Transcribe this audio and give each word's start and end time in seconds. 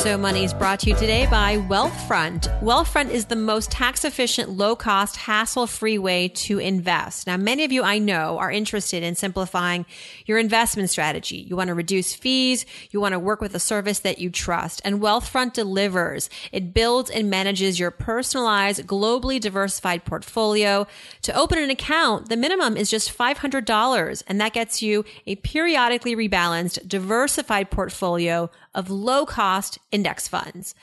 So 0.00 0.16
Money 0.16 0.44
is 0.44 0.54
brought 0.54 0.80
to 0.80 0.88
you 0.88 0.96
today 0.96 1.26
by 1.26 1.58
Wealthfront. 1.58 2.48
Wealthfront 2.62 3.10
is 3.10 3.26
the 3.26 3.36
most 3.36 3.70
tax 3.70 4.02
efficient, 4.02 4.48
low 4.48 4.74
cost, 4.74 5.16
hassle 5.16 5.66
free 5.66 5.98
way 5.98 6.28
to 6.28 6.58
invest. 6.58 7.26
Now, 7.26 7.36
many 7.36 7.64
of 7.64 7.70
you 7.70 7.82
I 7.82 7.98
know 7.98 8.38
are 8.38 8.50
interested 8.50 9.02
in 9.02 9.14
simplifying 9.14 9.84
your 10.24 10.38
investment 10.38 10.88
strategy. 10.88 11.36
You 11.36 11.54
want 11.54 11.68
to 11.68 11.74
reduce 11.74 12.14
fees. 12.14 12.64
You 12.90 12.98
want 12.98 13.12
to 13.12 13.18
work 13.18 13.42
with 13.42 13.54
a 13.54 13.60
service 13.60 13.98
that 13.98 14.18
you 14.18 14.30
trust 14.30 14.80
and 14.86 15.02
Wealthfront 15.02 15.52
delivers. 15.52 16.30
It 16.50 16.72
builds 16.72 17.10
and 17.10 17.28
manages 17.28 17.78
your 17.78 17.90
personalized, 17.90 18.86
globally 18.86 19.38
diversified 19.38 20.06
portfolio. 20.06 20.86
To 21.22 21.38
open 21.38 21.58
an 21.58 21.68
account, 21.68 22.30
the 22.30 22.38
minimum 22.38 22.78
is 22.78 22.88
just 22.88 23.16
$500 23.16 24.22
and 24.26 24.40
that 24.40 24.54
gets 24.54 24.80
you 24.80 25.04
a 25.26 25.36
periodically 25.36 26.16
rebalanced, 26.16 26.88
diversified 26.88 27.70
portfolio 27.70 28.50
of 28.74 28.90
low 28.90 29.26
cost 29.26 29.78
index 29.90 30.28
funds. 30.28 30.74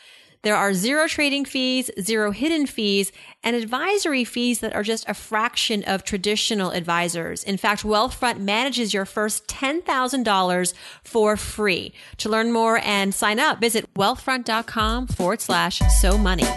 There 0.44 0.56
are 0.56 0.74
zero 0.74 1.08
trading 1.08 1.46
fees, 1.46 1.90
zero 2.00 2.32
hidden 2.32 2.68
fees, 2.68 3.12
and 3.44 3.56
advisory 3.56 4.24
fees 4.24 4.60
that 4.60 4.74
are 4.74 4.84
just 4.84 5.08
a 5.10 5.14
fraction 5.14 5.84
of 5.84 6.04
traditional 6.04 6.72
advisors. 6.72 7.44
In 7.44 7.58
fact, 7.58 7.84
Wealthfront 7.84 8.40
manages 8.40 8.94
your 8.94 9.06
first 9.06 9.48
$10,000 9.48 10.74
for 11.04 11.36
free. 11.36 11.94
To 12.18 12.30
learn 12.30 12.52
more 12.52 12.80
and 12.84 13.14
sign 13.14 13.40
up, 13.40 13.60
visit 13.60 13.94
wealthfront.com 13.96 15.08
forward 15.08 15.42
slash 15.42 15.82
so 16.00 16.18
money. 16.18 16.48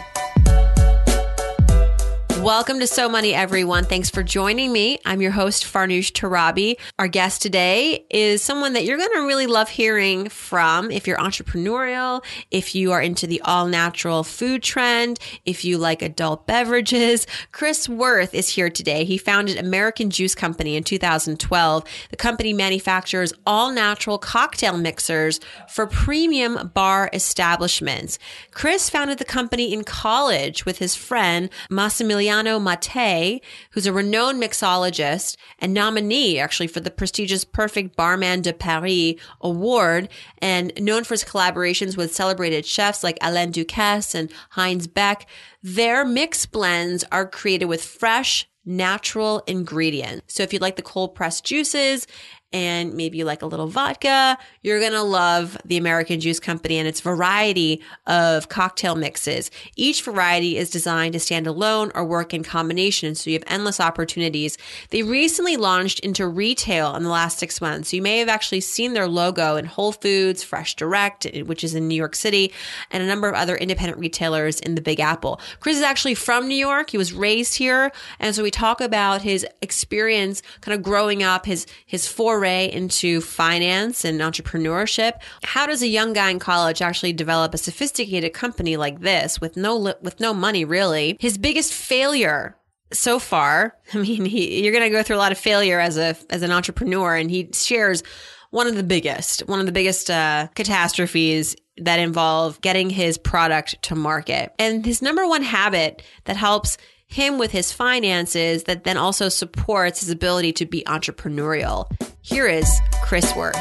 Welcome 2.43 2.81
to 2.81 2.87
So 2.87 3.07
Money, 3.07 3.35
everyone. 3.35 3.85
Thanks 3.85 4.09
for 4.09 4.23
joining 4.23 4.73
me. 4.73 4.99
I'm 5.05 5.21
your 5.21 5.31
host, 5.31 5.63
Farnoosh 5.63 6.13
Torabi. 6.13 6.77
Our 6.99 7.07
guest 7.07 7.43
today 7.43 8.07
is 8.09 8.43
someone 8.43 8.73
that 8.73 8.87
you're 8.87 8.97
going 8.97 9.13
to 9.13 9.27
really 9.27 9.47
love 9.47 9.69
hearing 9.69 10.31
from 10.31 10.91
if 10.91 11.07
you're 11.07 11.19
entrepreneurial, 11.19 12.25
if 12.51 12.75
you 12.75 12.93
are 12.93 13.03
into 13.03 13.27
the 13.27 13.43
all 13.43 13.67
natural 13.67 14.25
food 14.25 14.63
trend, 14.63 15.19
if 15.45 15.67
you 15.67 15.77
like 15.77 16.01
adult 16.01 16.47
beverages. 16.47 17.27
Chris 17.53 17.91
Wirth 17.91 18.33
is 18.33 18.49
here 18.49 18.71
today. 18.71 19.05
He 19.05 19.19
founded 19.19 19.59
American 19.59 20.09
Juice 20.09 20.35
Company 20.35 20.77
in 20.77 20.83
2012. 20.83 21.85
The 22.09 22.17
company 22.17 22.55
manufactures 22.55 23.35
all 23.45 23.71
natural 23.71 24.17
cocktail 24.17 24.79
mixers 24.79 25.41
for 25.69 25.87
premium 25.87 26.71
bar 26.73 27.11
establishments. 27.13 28.19
Chris 28.51 28.89
founded 28.89 29.19
the 29.19 29.27
company 29.27 29.75
in 29.75 29.85
college 29.85 30.65
with 30.65 30.79
his 30.79 30.95
friend, 30.95 31.51
Massimiliano 31.71 32.30
Emiliano 32.31 32.61
Matté, 32.61 33.41
who's 33.73 33.87
a 33.87 33.93
renowned 33.93 34.43
mixologist 34.43 35.37
and 35.59 35.75
nominee 35.75 36.39
actually 36.39 36.67
for 36.67 36.81
the 36.81 36.91
prestigious 36.91 37.45
Perfect 37.45 37.97
Barman 37.97 38.43
de 38.43 38.53
Paris 38.53 39.15
award 39.41 40.09
and 40.39 40.73
known 40.81 41.05
for 41.05 41.15
his 41.15 41.25
collaborations 41.25 41.97
with 41.97 42.15
celebrated 42.15 42.65
chefs 42.65 43.03
like 43.03 43.19
Alain 43.21 43.53
Ducasse 43.53 44.15
and 44.15 44.33
Heinz 44.51 44.87
Beck. 44.87 45.29
Their 45.63 46.05
mix 46.05 46.47
blends 46.47 47.05
are 47.11 47.27
created 47.27 47.67
with 47.67 47.85
fresh, 47.85 48.49
natural 48.65 49.43
ingredients. 49.47 50.35
So 50.35 50.43
if 50.43 50.53
you'd 50.53 50.63
like 50.63 50.77
the 50.77 50.83
cold 50.83 51.15
pressed 51.15 51.45
juices 51.45 52.07
and 52.53 52.95
maybe 52.95 53.19
you 53.19 53.25
like 53.25 53.43
a 53.43 53.47
little 53.47 53.69
vodka, 53.69 54.37
you're 54.63 54.81
going 54.81 54.93
to 54.93 55.03
love 55.03 55.57
the 55.65 55.77
American 55.77 56.21
Juice 56.21 56.41
Company 56.41 56.79
and 56.79 56.89
its 56.89 57.01
variety 57.01 57.81
of 58.07 58.49
cocktail 58.49 58.97
mixes. 58.97 59.51
Each 59.77 60.03
variety 60.03 60.57
is 60.57 60.71
designed 60.71 61.13
to 61.13 61.21
stand 61.21 61.47
alone 61.47 61.93
or 61.95 62.05
work 62.05 62.35
in 62.35 62.43
combination, 62.43 63.15
so 63.15 63.31
you 63.31 63.39
have 63.39 63.45
endless 63.47 63.79
opportunities. 63.79 64.59
They 64.91 65.03
recently 65.03 65.57
launched 65.57 66.01
into 66.01 66.27
retail 66.27 66.97
in 66.97 67.05
the 67.05 67.09
last 67.09 67.39
six 67.39 67.61
months. 67.61 67.93
You 67.93 68.03
may 68.03 68.19
have 68.19 68.29
actually 68.29 68.63
seen 68.63 68.95
their 68.95 69.07
logo 69.07 69.57
in 69.57 69.65
Whole 69.67 69.93
Foods, 69.93 70.43
Fresh 70.43 70.75
Direct, 70.75 71.27
eh, 71.27 71.43
which 71.43 71.63
is 71.63 71.75
in 71.75 71.87
New 71.87 71.95
York 71.95 72.17
City, 72.17 72.53
and 72.91 73.03
a 73.03 73.07
number 73.07 73.29
of 73.29 73.35
other 73.35 73.57
independent 73.57 73.99
retailers 74.01 74.59
in 74.61 74.75
the 74.75 74.81
Big 74.81 74.99
Apple. 74.99 75.41
Chris 75.61 75.77
is 75.77 75.83
actually 75.83 76.15
from 76.17 76.49
New 76.49 76.57
York. 76.57 76.91
He 76.91 76.99
was 76.99 77.13
raised 77.13 77.57
here. 77.57 77.93
And 78.19 78.35
so 78.35 78.43
we 78.43 78.51
talk 78.51 78.81
about 78.81 79.23
his 79.23 79.47
experience 79.63 80.43
kind 80.61 80.75
of 80.75 80.83
growing 80.83 81.23
up, 81.23 81.47
his, 81.47 81.67
his 81.87 82.09
four 82.09 82.40
foray 82.41 82.71
into 82.73 83.21
finance 83.21 84.03
and 84.03 84.21
entrepreneurship. 84.21 85.13
How 85.45 85.67
does 85.67 85.83
a 85.83 85.89
young 85.89 86.15
guy 86.15 86.31
in 86.31 86.39
college 86.39 86.81
actually 86.81 87.13
develop 87.13 87.53
a 87.53 87.59
sophisticated 87.59 88.33
company 88.33 88.79
like 88.79 89.01
this 89.01 89.41
with 89.41 89.59
no 89.59 89.77
with 90.01 90.21
no 90.21 90.33
money 90.33 90.65
really? 90.65 91.19
His 91.21 91.37
biggest 91.37 91.73
failure 91.73 92.57
so 92.93 93.19
far, 93.19 93.77
I 93.95 93.99
mean, 93.99 94.25
he, 94.25 94.63
you're 94.63 94.73
going 94.73 94.85
to 94.85 94.91
go 94.91 95.03
through 95.03 95.17
a 95.17 95.19
lot 95.19 95.33
of 95.33 95.39
failure 95.39 95.79
as 95.79 95.99
a 95.99 96.17
as 96.31 96.43
an 96.43 96.51
entrepreneur, 96.51 97.15
and 97.15 97.31
he 97.31 97.51
shares 97.53 98.03
one 98.51 98.67
of 98.67 98.75
the 98.75 98.83
biggest, 98.83 99.41
one 99.47 99.61
of 99.61 99.67
the 99.67 99.73
biggest 99.73 100.11
uh, 100.11 100.49
catastrophes 100.55 101.55
that 101.77 102.01
involve 102.01 102.61
getting 102.63 102.89
his 102.89 103.19
product 103.19 103.81
to 103.83 103.95
market. 103.95 104.53
And 104.59 104.85
his 104.85 105.03
number 105.03 105.29
one 105.29 105.43
habit 105.43 106.03
that 106.25 106.37
helps 106.37 106.79
him 107.11 107.39
with 107.39 107.51
his 107.51 107.73
finances 107.73 108.65
that 108.65 108.85
then 108.85 108.97
also 108.97 109.29
supports 109.29 110.01
his 110.01 110.11
ability 110.11 110.53
to 110.53 110.65
be 110.65 110.85
entrepreneurial. 110.87 111.91
Here 112.23 112.47
is 112.47 112.71
Chris 113.03 113.35
Wirth. 113.35 113.57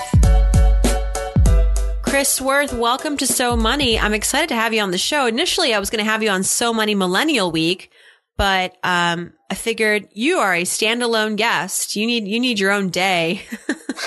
Chris 2.03 2.39
Wirth, 2.39 2.73
welcome 2.73 3.17
to 3.17 3.25
So 3.25 3.55
Money. 3.55 3.99
I'm 3.99 4.13
excited 4.13 4.49
to 4.49 4.55
have 4.55 4.73
you 4.73 4.81
on 4.81 4.91
the 4.91 4.99
show. 4.99 5.25
Initially, 5.25 5.73
I 5.73 5.79
was 5.79 5.89
going 5.89 6.03
to 6.03 6.09
have 6.09 6.21
you 6.21 6.29
on 6.29 6.43
So 6.43 6.73
Money 6.73 6.93
Millennial 6.93 7.51
Week, 7.51 7.91
but 8.37 8.77
um, 8.83 9.33
I 9.49 9.55
figured 9.55 10.07
you 10.13 10.37
are 10.37 10.53
a 10.53 10.61
standalone 10.61 11.35
guest. 11.35 11.95
You 11.95 12.05
need 12.05 12.27
you 12.27 12.39
need 12.39 12.59
your 12.59 12.71
own 12.71 12.89
day. 12.89 13.41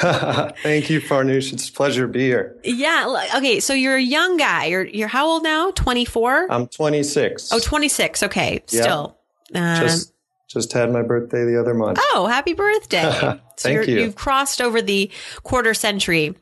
Thank 0.63 0.89
you, 0.89 1.01
Farnoosh. 1.01 1.53
It's 1.53 1.69
a 1.69 1.73
pleasure 1.73 2.07
to 2.07 2.13
be 2.13 2.23
here. 2.23 2.57
Yeah. 2.63 3.29
Okay. 3.37 3.59
So 3.61 3.75
you're 3.75 3.97
a 3.97 4.03
young 4.03 4.37
guy. 4.37 4.67
You're 4.67 4.85
you're 4.85 5.09
how 5.09 5.27
old 5.27 5.43
now? 5.43 5.73
24? 5.73 6.47
I'm 6.51 6.69
26. 6.69 7.53
Oh, 7.53 7.59
26. 7.59 8.23
Okay. 8.23 8.63
Still. 8.67 9.19
Um, 9.55 9.81
just 9.81 10.13
just 10.49 10.73
had 10.73 10.93
my 10.93 11.03
birthday 11.03 11.45
the 11.45 11.59
other 11.59 11.75
month. 11.75 11.99
Oh, 12.01 12.27
happy 12.27 12.53
birthday! 12.53 13.03
so 13.21 13.41
Thank 13.57 13.89
you. 13.89 14.01
You've 14.01 14.15
crossed 14.15 14.61
over 14.61 14.83
the 14.83 15.11
quarter 15.43 15.75
century. 15.75 16.35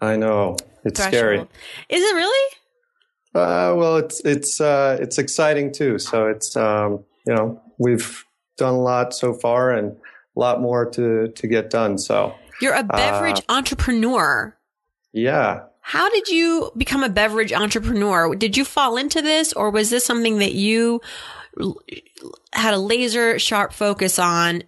I 0.00 0.16
know 0.16 0.56
it's 0.84 1.00
threshold. 1.00 1.14
scary. 1.14 1.38
Is 1.88 2.02
it 2.02 2.14
really? 2.14 2.54
Uh, 3.34 3.74
well, 3.76 3.96
it's 3.96 4.20
it's 4.20 4.60
uh, 4.60 4.98
it's 5.00 5.18
exciting 5.18 5.72
too. 5.72 5.98
So 5.98 6.26
it's 6.26 6.56
um, 6.56 7.04
you 7.26 7.34
know 7.34 7.60
we've 7.78 8.24
done 8.56 8.74
a 8.74 8.80
lot 8.80 9.14
so 9.14 9.32
far 9.32 9.70
and 9.72 9.92
a 9.92 10.40
lot 10.40 10.60
more 10.60 10.88
to 10.90 11.28
to 11.28 11.46
get 11.46 11.70
done. 11.70 11.98
So 11.98 12.34
you're 12.60 12.74
a 12.74 12.84
beverage 12.84 13.40
uh, 13.48 13.52
entrepreneur. 13.52 14.56
Yeah. 15.12 15.62
How 15.80 16.10
did 16.10 16.28
you 16.28 16.70
become 16.76 17.02
a 17.02 17.08
beverage 17.08 17.52
entrepreneur? 17.52 18.34
Did 18.34 18.56
you 18.58 18.64
fall 18.64 18.98
into 18.98 19.22
this, 19.22 19.54
or 19.54 19.70
was 19.70 19.88
this 19.88 20.04
something 20.04 20.38
that 20.38 20.52
you 20.52 21.00
had 22.52 22.74
a 22.74 22.78
laser 22.78 23.38
sharp 23.38 23.72
focus 23.72 24.18
on 24.18 24.62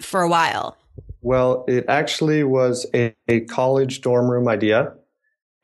for 0.00 0.22
a 0.22 0.28
while? 0.28 0.76
Well, 1.20 1.64
it 1.68 1.84
actually 1.88 2.42
was 2.42 2.86
a, 2.94 3.14
a 3.28 3.40
college 3.40 4.00
dorm 4.00 4.30
room 4.30 4.48
idea. 4.48 4.94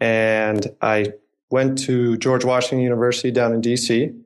And 0.01 0.65
I 0.81 1.13
went 1.51 1.79
to 1.81 2.17
George 2.19 2.45
Washington 2.45 2.81
University 2.81 3.31
down 3.31 3.53
in 3.53 3.61
DC. 3.61 4.17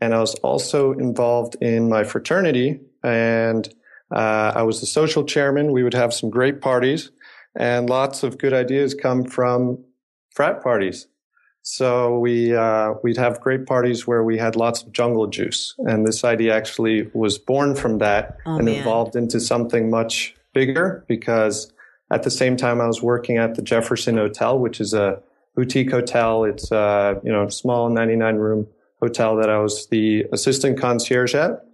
And 0.00 0.14
I 0.14 0.18
was 0.18 0.34
also 0.36 0.92
involved 0.92 1.56
in 1.60 1.88
my 1.88 2.04
fraternity. 2.04 2.80
And 3.04 3.68
uh, 4.10 4.52
I 4.54 4.62
was 4.62 4.80
the 4.80 4.86
social 4.86 5.24
chairman. 5.24 5.72
We 5.72 5.82
would 5.82 5.94
have 5.94 6.14
some 6.14 6.30
great 6.30 6.60
parties. 6.60 7.10
And 7.54 7.90
lots 7.90 8.22
of 8.22 8.38
good 8.38 8.54
ideas 8.54 8.94
come 8.94 9.24
from 9.24 9.84
frat 10.30 10.62
parties. 10.62 11.06
So 11.62 12.18
we 12.18 12.54
uh, 12.54 12.94
we'd 13.04 13.16
have 13.16 13.40
great 13.40 13.66
parties 13.66 14.04
where 14.04 14.24
we 14.24 14.36
had 14.36 14.56
lots 14.56 14.82
of 14.82 14.92
jungle 14.92 15.28
juice, 15.28 15.74
and 15.78 16.04
this 16.04 16.24
idea 16.24 16.54
actually 16.54 17.08
was 17.14 17.38
born 17.38 17.76
from 17.76 17.98
that 17.98 18.36
oh, 18.46 18.56
and 18.56 18.64
man. 18.64 18.80
evolved 18.80 19.14
into 19.14 19.38
something 19.38 19.88
much 19.88 20.34
bigger. 20.52 21.04
Because 21.06 21.72
at 22.10 22.24
the 22.24 22.30
same 22.30 22.56
time, 22.56 22.80
I 22.80 22.86
was 22.86 23.00
working 23.00 23.38
at 23.38 23.54
the 23.54 23.62
Jefferson 23.62 24.16
Hotel, 24.16 24.58
which 24.58 24.80
is 24.80 24.92
a 24.92 25.22
boutique 25.54 25.92
hotel. 25.92 26.42
It's 26.42 26.72
a 26.72 27.20
you 27.22 27.30
know 27.30 27.48
small 27.48 27.88
99 27.88 28.36
room 28.36 28.66
hotel 29.00 29.36
that 29.36 29.48
I 29.48 29.58
was 29.58 29.86
the 29.86 30.24
assistant 30.32 30.80
concierge 30.80 31.36
at, 31.36 31.64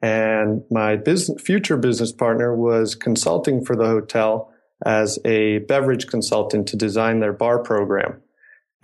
and 0.00 0.62
my 0.70 0.96
business, 0.96 1.42
future 1.42 1.76
business 1.76 2.10
partner 2.10 2.56
was 2.56 2.94
consulting 2.94 3.62
for 3.66 3.76
the 3.76 3.86
hotel 3.86 4.50
as 4.86 5.18
a 5.26 5.58
beverage 5.58 6.06
consultant 6.06 6.68
to 6.68 6.76
design 6.76 7.20
their 7.20 7.34
bar 7.34 7.58
program. 7.58 8.22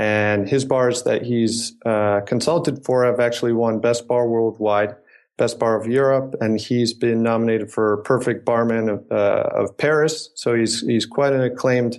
And 0.00 0.48
his 0.48 0.64
bars 0.64 1.02
that 1.02 1.20
he's 1.20 1.74
uh, 1.84 2.22
consulted 2.22 2.86
for 2.86 3.04
have 3.04 3.20
actually 3.20 3.52
won 3.52 3.80
Best 3.80 4.08
Bar 4.08 4.26
Worldwide, 4.26 4.96
Best 5.36 5.58
Bar 5.58 5.78
of 5.78 5.86
Europe, 5.86 6.36
and 6.40 6.58
he's 6.58 6.94
been 6.94 7.22
nominated 7.22 7.70
for 7.70 7.98
Perfect 7.98 8.46
Barman 8.46 8.88
of, 8.88 9.04
uh, 9.12 9.50
of 9.54 9.76
Paris. 9.76 10.30
So 10.36 10.54
he's 10.54 10.80
he's 10.80 11.04
quite 11.04 11.34
an 11.34 11.42
acclaimed 11.42 11.98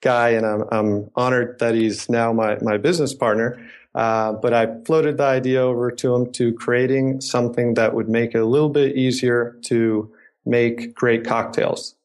guy, 0.00 0.30
and 0.30 0.46
I'm 0.46 0.64
I'm 0.72 1.10
honored 1.14 1.58
that 1.58 1.74
he's 1.74 2.08
now 2.08 2.32
my 2.32 2.56
my 2.62 2.78
business 2.78 3.12
partner. 3.12 3.62
Uh, 3.94 4.32
but 4.32 4.54
I 4.54 4.68
floated 4.86 5.18
the 5.18 5.24
idea 5.24 5.60
over 5.60 5.90
to 5.90 6.14
him 6.14 6.32
to 6.32 6.54
creating 6.54 7.20
something 7.20 7.74
that 7.74 7.92
would 7.92 8.08
make 8.08 8.34
it 8.34 8.38
a 8.38 8.46
little 8.46 8.70
bit 8.70 8.96
easier 8.96 9.58
to 9.64 10.10
make 10.46 10.94
great 10.94 11.26
cocktails. 11.26 11.96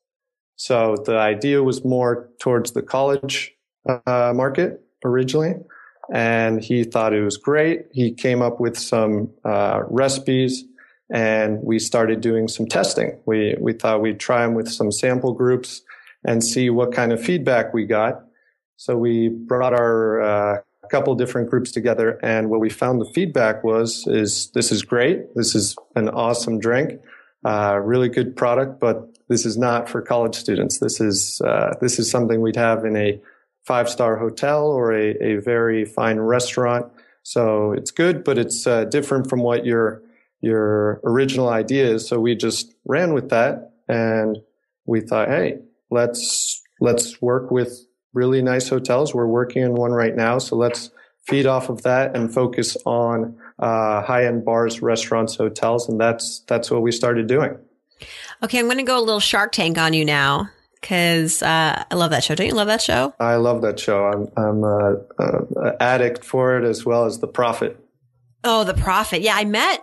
So 0.58 0.98
the 1.06 1.18
idea 1.18 1.64
was 1.64 1.86
more 1.86 2.30
towards 2.38 2.74
the 2.74 2.82
college 2.82 3.56
uh, 3.88 4.34
market 4.36 4.84
originally, 5.04 5.56
and 6.14 6.64
he 6.64 6.84
thought 6.84 7.14
it 7.14 7.24
was 7.24 7.38
great. 7.38 7.88
He 7.92 8.14
came 8.14 8.42
up 8.42 8.60
with 8.60 8.78
some 8.78 9.32
uh, 9.44 9.82
recipes, 9.90 10.64
and 11.12 11.60
we 11.64 11.80
started 11.80 12.22
doing 12.22 12.48
some 12.48 12.68
testing. 12.68 13.20
We 13.26 13.56
we 13.60 13.74
thought 13.74 14.02
we'd 14.02 14.20
try 14.20 14.44
them 14.44 14.54
with 14.54 14.70
some 14.70 14.92
sample 14.92 15.34
groups 15.34 15.82
and 16.26 16.44
see 16.44 16.70
what 16.70 16.92
kind 16.92 17.14
of 17.14 17.22
feedback 17.22 17.74
we 17.74 17.86
got. 17.86 18.24
So 18.76 18.98
we 18.98 19.30
brought 19.30 19.74
our 19.74 20.22
uh, 20.22 20.62
couple 20.88 21.16
different 21.16 21.50
groups 21.50 21.72
together, 21.72 22.20
and 22.24 22.50
what 22.50 22.60
we 22.60 22.70
found 22.70 23.02
the 23.02 23.12
feedback 23.14 23.64
was 23.64 24.06
is 24.08 24.50
this 24.52 24.72
is 24.72 24.84
great. 24.84 25.36
This 25.36 25.56
is 25.56 25.76
an 25.96 26.10
awesome 26.10 26.60
drink, 26.60 27.00
uh, 27.46 27.80
really 27.82 28.10
good 28.10 28.36
product, 28.36 28.80
but 28.80 29.10
this 29.28 29.46
is 29.46 29.58
not 29.58 29.90
for 29.90 30.02
college 30.02 30.36
students. 30.36 30.80
This 30.80 31.00
is 31.02 31.42
uh, 31.42 31.74
this 31.82 32.00
is 32.00 32.10
something 32.10 32.42
we'd 32.42 32.56
have 32.56 32.86
in 32.86 32.96
a 32.96 33.20
five 33.68 33.90
star 33.90 34.16
hotel 34.16 34.66
or 34.66 34.94
a, 34.94 35.10
a 35.22 35.36
very 35.42 35.84
fine 35.84 36.20
restaurant. 36.20 36.90
So 37.24 37.74
it's 37.74 37.92
good, 37.92 38.24
but 38.24 38.38
it's 38.38 38.66
uh, 38.66 38.86
different 38.86 39.30
from 39.30 39.42
what 39.42 39.66
your 39.66 40.02
your 40.40 41.02
original 41.04 41.50
idea 41.50 41.86
is. 41.86 42.08
So 42.08 42.20
we 42.20 42.36
just 42.36 42.74
ran 42.86 43.14
with 43.14 43.30
that, 43.30 43.74
and 43.90 44.38
we 44.86 45.02
thought, 45.02 45.28
hey, 45.28 45.60
let's 45.92 46.64
let's 46.80 47.22
work 47.22 47.52
with 47.52 47.86
really 48.14 48.42
nice 48.42 48.70
hotels. 48.70 49.14
We're 49.14 49.28
working 49.28 49.64
in 49.64 49.74
one 49.74 49.92
right 49.92 50.16
now, 50.16 50.38
so 50.38 50.56
let's 50.56 50.90
feed 51.26 51.46
off 51.46 51.68
of 51.68 51.82
that 51.82 52.16
and 52.16 52.34
focus 52.34 52.78
on 52.86 53.38
uh, 53.60 54.02
high 54.02 54.26
end 54.26 54.46
bars, 54.46 54.82
restaurants, 54.82 55.36
hotels, 55.36 55.90
and 55.90 56.00
that's 56.00 56.40
that's 56.48 56.72
what 56.72 56.82
we 56.82 56.94
started 56.94 57.28
doing. 57.28 57.58
Okay, 58.42 58.60
I'm 58.60 58.66
going 58.66 58.78
to 58.78 58.84
go 58.84 58.98
a 58.98 59.04
little 59.04 59.20
Shark 59.20 59.52
Tank 59.52 59.78
on 59.78 59.94
you 59.94 60.06
now 60.06 60.52
because 60.82 61.42
uh, 61.44 61.84
I 61.90 61.96
love 61.96 62.12
that 62.12 62.24
show. 62.24 62.36
Don't 62.36 62.48
you 62.48 62.54
love 62.54 62.68
that 62.68 62.82
show? 62.82 63.14
I 63.20 63.36
love 63.36 63.62
that 63.62 63.80
show. 63.80 64.06
I'm 64.06 64.28
I'm 64.38 64.64
a, 64.64 64.96
a, 65.20 65.70
a 65.70 65.82
addict 65.84 66.24
for 66.24 66.58
it 66.58 66.64
as 66.64 66.86
well 66.86 67.06
as 67.06 67.20
The 67.20 67.28
Profit. 67.28 67.80
Oh, 68.44 68.64
The 68.64 68.74
Profit. 68.74 69.22
Yeah, 69.22 69.36
I 69.36 69.46
met 69.46 69.82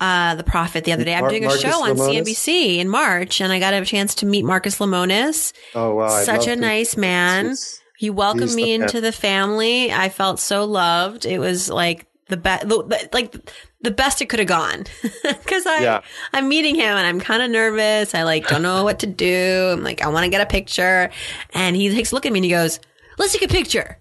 uh, 0.00 0.34
The 0.36 0.44
Profit 0.44 0.84
the 0.84 0.92
other 0.92 1.04
day. 1.04 1.14
I'm 1.14 1.22
Mar- 1.22 1.30
doing 1.30 1.44
a 1.44 1.48
Marcus 1.48 1.62
show 1.62 1.84
on 1.84 1.96
Lemonis? 1.96 2.22
CNBC 2.22 2.78
in 2.78 2.88
March, 2.88 3.40
and 3.40 3.52
I 3.52 3.58
got 3.58 3.74
a 3.74 3.84
chance 3.84 4.14
to 4.16 4.26
meet 4.26 4.44
Marcus 4.44 4.78
Lemonis. 4.78 5.52
Oh 5.74 5.94
wow! 5.94 6.22
Such 6.22 6.46
a 6.46 6.56
nice 6.56 6.96
man. 6.96 7.46
It's- 7.46 7.80
He 7.98 8.10
welcomed 8.10 8.42
He's 8.42 8.56
the 8.56 8.62
me 8.62 8.78
best. 8.78 8.94
into 8.94 9.00
the 9.00 9.12
family. 9.12 9.90
I 9.92 10.10
felt 10.10 10.38
so 10.38 10.64
loved. 10.66 11.24
It 11.24 11.38
was 11.38 11.70
like 11.70 12.06
the 12.28 12.36
best, 12.36 12.66
like 13.12 13.34
the 13.80 13.90
best 13.90 14.20
it 14.20 14.26
could 14.28 14.38
have 14.40 14.48
gone. 14.48 14.84
Because 15.22 15.64
I, 15.66 15.80
Yeah. 15.82 16.00
I'm 16.32 16.48
meeting 16.48 16.74
him 16.74 16.82
and 16.96 17.06
I'm 17.06 17.20
kind 17.20 17.42
of 17.42 17.50
nervous. 17.50 18.14
I 18.14 18.24
like 18.24 18.48
don't 18.48 18.62
know 18.62 18.82
what 18.84 18.98
to 19.00 19.06
do. 19.06 19.70
I'm 19.72 19.82
like, 19.84 20.02
I 20.02 20.08
want 20.08 20.24
to 20.24 20.30
get 20.30 20.40
a 20.40 20.46
picture, 20.46 21.10
and 21.54 21.76
he 21.76 21.88
takes 21.94 22.12
a 22.12 22.14
look 22.14 22.26
at 22.26 22.32
me 22.32 22.38
and 22.40 22.44
he 22.44 22.50
goes, 22.50 22.80
"Let's 23.18 23.32
take 23.32 23.42
a 23.42 23.52
picture." 23.52 23.98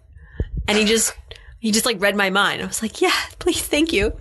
And 0.68 0.77
he 0.77 0.86
just, 0.86 1.13
he 1.60 1.72
just 1.72 1.86
like 1.86 2.01
read 2.01 2.16
my 2.16 2.31
mind. 2.31 2.63
I 2.63 2.66
was 2.66 2.81
like, 2.81 3.00
"Yeah, 3.01 3.13
please, 3.38 3.62
thank 3.62 3.94
you, 3.94 4.12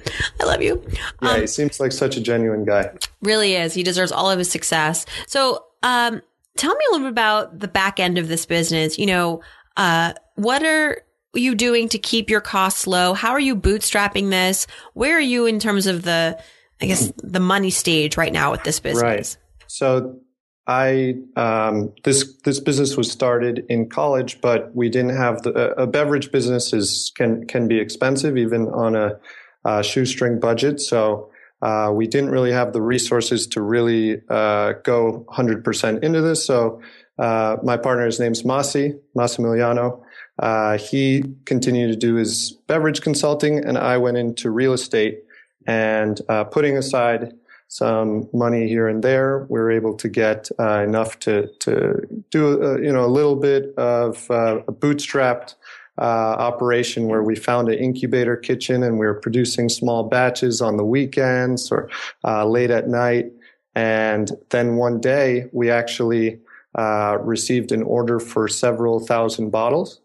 I 0.40 0.44
love 0.44 0.60
you." 0.62 0.82
Yeah, 1.22 1.28
Um, 1.30 1.40
he 1.40 1.46
seems 1.46 1.80
like 1.80 1.92
such 1.92 2.16
a 2.18 2.20
genuine 2.20 2.64
guy. 2.66 2.90
Really 3.22 3.54
is. 3.54 3.72
He 3.72 3.82
deserves 3.82 4.12
all 4.12 4.30
of 4.30 4.38
his 4.38 4.50
success. 4.50 5.06
So, 5.26 5.64
um, 5.82 6.20
tell 6.56 6.74
me 6.74 6.84
a 6.90 6.92
little 6.92 7.06
bit 7.06 7.12
about 7.12 7.60
the 7.60 7.68
back 7.68 7.98
end 7.98 8.18
of 8.18 8.28
this 8.28 8.44
business. 8.44 8.98
You 8.98 9.06
know, 9.06 9.40
uh, 9.78 10.12
what 10.34 10.62
are 10.62 11.00
you 11.38 11.54
doing 11.54 11.88
to 11.90 11.98
keep 11.98 12.30
your 12.30 12.40
costs 12.40 12.86
low? 12.86 13.14
How 13.14 13.30
are 13.30 13.40
you 13.40 13.56
bootstrapping 13.56 14.30
this? 14.30 14.66
Where 14.94 15.16
are 15.16 15.20
you 15.20 15.46
in 15.46 15.58
terms 15.58 15.86
of 15.86 16.02
the, 16.02 16.38
I 16.80 16.86
guess, 16.86 17.12
the 17.22 17.40
money 17.40 17.70
stage 17.70 18.16
right 18.16 18.32
now 18.32 18.50
with 18.50 18.64
this 18.64 18.80
business? 18.80 19.02
Right. 19.02 19.36
So 19.66 20.20
I 20.66 21.16
um, 21.36 21.92
this 22.04 22.36
this 22.44 22.60
business 22.60 22.96
was 22.96 23.10
started 23.10 23.66
in 23.68 23.88
college, 23.88 24.40
but 24.40 24.74
we 24.74 24.88
didn't 24.88 25.16
have 25.16 25.42
the 25.42 25.52
a 25.80 25.86
beverage 25.86 26.32
business 26.32 26.72
is 26.72 27.12
can 27.16 27.46
can 27.46 27.68
be 27.68 27.78
expensive 27.78 28.36
even 28.36 28.68
on 28.68 28.96
a, 28.96 29.18
uh 29.64 29.82
shoestring 29.82 30.40
budget. 30.40 30.80
So 30.80 31.30
uh, 31.64 31.90
we 31.92 32.06
didn't 32.06 32.30
really 32.30 32.52
have 32.52 32.74
the 32.74 32.82
resources 32.82 33.46
to 33.46 33.62
really 33.62 34.20
uh, 34.28 34.74
go 34.84 35.24
100% 35.30 36.04
into 36.04 36.20
this. 36.20 36.44
So 36.44 36.82
uh, 37.18 37.56
my 37.62 37.78
partner's 37.78 38.20
name's 38.20 38.42
Masi 38.42 38.98
Massimiliano. 39.16 40.02
Uh, 40.38 40.78
he 40.78 41.24
continued 41.44 41.88
to 41.88 41.96
do 41.96 42.14
his 42.16 42.52
beverage 42.66 43.00
consulting, 43.02 43.64
and 43.64 43.78
I 43.78 43.96
went 43.98 44.16
into 44.16 44.50
real 44.50 44.72
estate 44.72 45.22
and 45.66 46.20
uh, 46.28 46.44
putting 46.44 46.76
aside 46.76 47.32
some 47.68 48.28
money 48.32 48.68
here 48.68 48.86
and 48.86 49.02
there, 49.02 49.46
we 49.48 49.58
were 49.58 49.70
able 49.70 49.96
to 49.96 50.08
get 50.08 50.48
uh, 50.60 50.80
enough 50.80 51.18
to 51.20 51.48
to 51.60 52.06
do 52.30 52.62
uh, 52.62 52.76
you 52.76 52.92
know 52.92 53.04
a 53.04 53.10
little 53.10 53.36
bit 53.36 53.74
of 53.76 54.30
uh, 54.30 54.60
a 54.68 54.72
bootstrapped 54.72 55.54
uh, 55.98 56.36
operation 56.38 57.06
where 57.06 57.22
we 57.22 57.34
found 57.34 57.68
an 57.68 57.78
incubator 57.78 58.36
kitchen 58.36 58.82
and 58.82 58.98
we 58.98 59.06
were 59.06 59.20
producing 59.20 59.68
small 59.68 60.04
batches 60.04 60.60
on 60.60 60.76
the 60.76 60.84
weekends 60.84 61.70
or 61.70 61.88
uh, 62.24 62.44
late 62.44 62.70
at 62.70 62.88
night. 62.88 63.26
And 63.74 64.30
then 64.50 64.76
one 64.76 65.00
day 65.00 65.46
we 65.52 65.70
actually 65.70 66.40
uh, 66.76 67.18
received 67.20 67.72
an 67.72 67.82
order 67.82 68.18
for 68.18 68.48
several 68.48 69.00
thousand 69.00 69.50
bottles. 69.50 70.00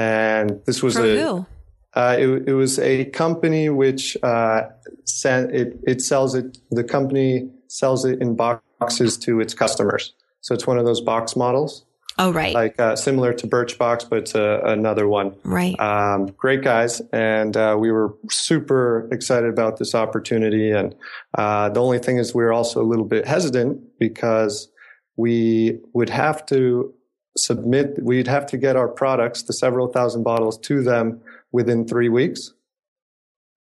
And 0.00 0.60
this 0.66 0.82
was 0.82 0.94
From 0.94 1.04
a 1.04 1.16
who? 1.20 1.46
uh, 1.94 2.16
it, 2.18 2.28
it 2.48 2.54
was 2.54 2.78
a 2.78 3.04
company 3.06 3.68
which 3.68 4.16
uh, 4.22 4.62
sent 5.04 5.54
it. 5.54 5.78
It 5.86 6.00
sells 6.00 6.34
it. 6.34 6.56
The 6.70 6.84
company 6.84 7.50
sells 7.68 8.04
it 8.04 8.20
in 8.22 8.34
boxes 8.36 9.18
to 9.18 9.40
its 9.40 9.52
customers. 9.54 10.14
So 10.40 10.54
it's 10.54 10.66
one 10.66 10.78
of 10.78 10.86
those 10.86 11.02
box 11.02 11.36
models, 11.36 11.84
Oh, 12.18 12.32
right. 12.32 12.54
like 12.54 12.80
uh, 12.80 12.96
similar 12.96 13.32
to 13.34 13.46
Birchbox, 13.46 14.08
but 14.08 14.18
it's 14.20 14.34
a, 14.34 14.60
another 14.64 15.06
one. 15.06 15.34
right. 15.44 15.78
Um, 15.78 16.26
great 16.44 16.62
guys, 16.64 17.02
and 17.12 17.54
uh, 17.56 17.76
we 17.78 17.90
were 17.92 18.14
super 18.30 19.06
excited 19.12 19.50
about 19.50 19.76
this 19.78 19.94
opportunity. 19.94 20.70
And 20.70 20.94
uh, 21.36 21.68
the 21.68 21.80
only 21.82 21.98
thing 21.98 22.16
is, 22.16 22.34
we 22.34 22.42
were 22.42 22.54
also 22.54 22.80
a 22.80 22.88
little 22.92 23.04
bit 23.04 23.26
hesitant 23.26 23.82
because 23.98 24.70
we 25.16 25.78
would 25.92 26.08
have 26.08 26.46
to 26.46 26.94
submit. 27.36 28.02
We'd 28.02 28.26
have 28.26 28.46
to 28.46 28.56
get 28.56 28.76
our 28.76 28.88
products, 28.88 29.42
the 29.42 29.52
several 29.52 29.88
thousand 29.88 30.22
bottles, 30.22 30.58
to 30.60 30.82
them 30.82 31.20
within 31.52 31.86
three 31.86 32.08
weeks. 32.08 32.52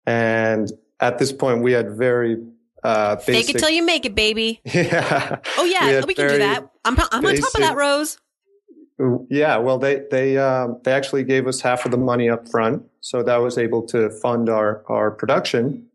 And 0.05 0.71
at 0.99 1.17
this 1.17 1.31
point, 1.31 1.61
we 1.61 1.71
had 1.71 1.97
very 1.97 2.37
uh, 2.83 3.15
Fake 3.17 3.49
it 3.49 3.57
till 3.57 3.69
you 3.69 3.83
make 3.83 4.05
it, 4.05 4.13
baby. 4.13 4.61
yeah. 4.65 5.39
Oh, 5.57 5.65
yeah. 5.65 5.79
had 5.79 6.05
We, 6.05 6.13
can 6.13 6.29
do 6.29 6.37
that. 6.37 6.69
I'm, 6.85 6.95
I'm 7.11 7.25
on 7.25 7.35
top 7.35 7.55
of 7.55 7.61
that, 7.61 7.75
Rose. 7.75 8.19
Yeah, 9.29 9.57
well, 9.57 9.77
they 9.77 10.03
they 10.09 10.37
um, 10.37 10.79
they 10.83 10.93
actually 10.93 11.25
gave 11.25 11.47
us 11.47 11.59
half 11.59 11.83
of 11.83 11.91
the 11.91 11.97
money 11.97 12.29
up 12.29 12.47
front, 12.47 12.83
so 13.01 13.23
that 13.23 13.37
was 13.37 13.57
able 13.57 13.81
to 13.87 14.09
fund 14.09 14.47
our 14.47 14.85
our 14.87 15.11
production, 15.11 15.87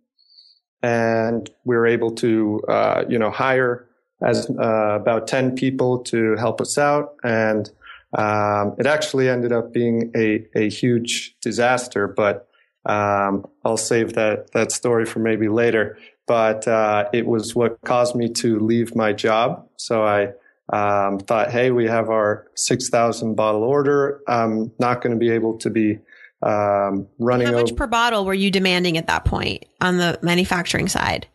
and 0.82 1.48
we 1.64 1.76
were 1.76 1.86
able 1.86 2.10
to 2.16 2.60
uh, 2.68 3.04
you 3.08 3.18
know 3.18 3.30
hire 3.30 3.88
as 4.22 4.48
uh, 4.50 4.98
about 5.00 5.26
ten 5.26 5.54
people 5.54 5.98
to 6.04 6.36
help 6.36 6.60
us 6.60 6.78
out, 6.78 7.16
and 7.22 7.70
um, 8.16 8.74
it 8.78 8.86
actually 8.86 9.28
ended 9.28 9.52
up 9.52 9.72
being 9.72 10.10
a 10.16 10.46
a 10.54 10.68
huge 10.68 11.36
disaster. 11.40 12.08
But 12.08 12.48
um, 12.86 13.46
I'll 13.64 13.76
save 13.76 14.14
that 14.14 14.52
that 14.52 14.72
story 14.72 15.06
for 15.06 15.20
maybe 15.20 15.48
later. 15.48 15.98
But 16.26 16.68
uh, 16.68 17.08
it 17.12 17.26
was 17.26 17.56
what 17.56 17.80
caused 17.82 18.14
me 18.14 18.28
to 18.34 18.60
leave 18.60 18.94
my 18.94 19.12
job, 19.12 19.68
so 19.76 20.04
I 20.04 20.32
um, 20.72 21.18
thought, 21.18 21.50
hey, 21.50 21.72
we 21.72 21.86
have 21.86 22.10
our 22.10 22.46
6,000 22.54 23.34
bottle 23.34 23.64
order. 23.64 24.20
I'm 24.28 24.70
not 24.78 25.02
going 25.02 25.12
to 25.12 25.18
be 25.18 25.30
able 25.30 25.58
to 25.58 25.70
be 25.70 25.98
um, 26.42 27.08
running 27.18 27.48
How 27.48 27.54
much 27.54 27.72
over. 27.72 27.74
per 27.74 27.86
bottle 27.88 28.24
were 28.24 28.34
you 28.34 28.52
demanding 28.52 28.96
at 28.96 29.08
that 29.08 29.24
point 29.24 29.64
on 29.80 29.96
the 29.96 30.20
manufacturing 30.22 30.86
side? 30.86 31.26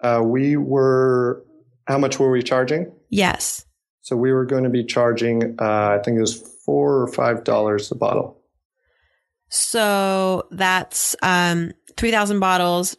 uh, 0.00 0.20
we 0.22 0.56
were, 0.56 1.44
how 1.88 1.98
much 1.98 2.18
were 2.18 2.30
we 2.30 2.42
charging? 2.42 2.92
Yes. 3.08 3.64
So 4.02 4.14
we 4.14 4.30
were 4.30 4.44
going 4.44 4.64
to 4.64 4.70
be 4.70 4.84
charging, 4.84 5.56
uh, 5.58 5.96
I 5.98 6.02
think 6.04 6.18
it 6.18 6.20
was 6.20 6.36
four 6.64 7.00
or 7.00 7.08
five 7.08 7.44
dollars 7.44 7.90
a 7.90 7.94
bottle. 7.94 8.38
So 9.48 10.46
that's 10.50 11.16
um, 11.22 11.72
3,000 11.96 12.38
bottles. 12.40 12.94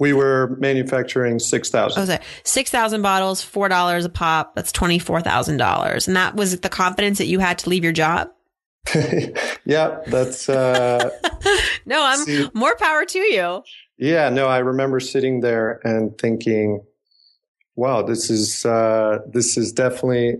We 0.00 0.12
were 0.12 0.56
manufacturing 0.58 1.38
6,000. 1.38 1.96
I 1.96 2.00
was 2.00 2.08
like 2.08 2.22
6,000 2.42 3.02
bottles, 3.02 3.42
$4 3.42 4.04
a 4.04 4.08
pop. 4.08 4.56
That's 4.56 4.72
$24,000. 4.72 6.08
And 6.08 6.16
that 6.16 6.34
was 6.34 6.58
the 6.58 6.68
confidence 6.68 7.18
that 7.18 7.26
you 7.26 7.38
had 7.38 7.58
to 7.58 7.70
leave 7.70 7.84
your 7.84 7.92
job? 7.92 8.30
yeah, 9.64 10.00
that's. 10.06 10.48
Uh, 10.48 11.10
no, 11.86 12.02
I'm 12.02 12.18
see, 12.24 12.48
more 12.54 12.74
power 12.76 13.04
to 13.04 13.18
you. 13.18 13.62
Yeah, 13.98 14.30
no, 14.30 14.46
I 14.46 14.58
remember 14.58 14.98
sitting 14.98 15.40
there 15.40 15.80
and 15.84 16.16
thinking, 16.18 16.82
wow, 17.78 18.02
this 18.02 18.28
is, 18.28 18.66
uh, 18.66 19.20
this 19.28 19.56
is 19.56 19.70
definitely 19.70 20.36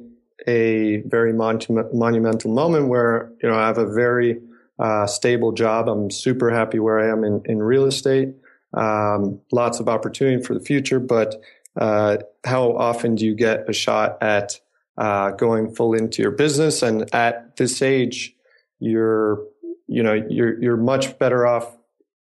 a 0.49 0.97
very 1.07 1.33
monument, 1.33 1.95
monumental 1.95 2.53
moment 2.53 2.89
where, 2.89 3.31
you 3.41 3.49
know, 3.49 3.55
I 3.55 3.69
have 3.69 3.79
a 3.79 3.87
very 3.87 4.41
uh, 4.81 5.07
stable 5.07 5.53
job. 5.53 5.89
I'm 5.89 6.11
super 6.11 6.51
happy 6.51 6.81
where 6.81 6.99
I 6.99 7.13
am 7.13 7.23
in, 7.23 7.41
in 7.45 7.63
real 7.63 7.85
estate. 7.85 8.31
Um, 8.75 9.41
lots 9.53 9.79
of 9.79 9.89
opportunity 9.89 10.43
for 10.43 10.55
the 10.55 10.61
future, 10.61 10.99
but 10.99 11.37
uh, 11.77 12.17
how 12.45 12.77
often 12.77 13.15
do 13.15 13.25
you 13.25 13.37
get 13.37 13.71
a 13.71 13.73
shot 13.73 14.21
at 14.21 14.59
uh, 14.97 15.31
going 15.31 15.73
full 15.77 15.95
into 15.95 16.23
your 16.23 16.33
business? 16.33 16.83
And 16.83 17.09
at 17.15 17.57
this 17.57 17.83
age, 17.83 18.35
you're, 18.81 19.45
you 19.87 20.03
know, 20.03 20.15
you're 20.29 20.61
you're 20.61 20.77
much 20.77 21.17
better 21.21 21.47
off 21.47 21.77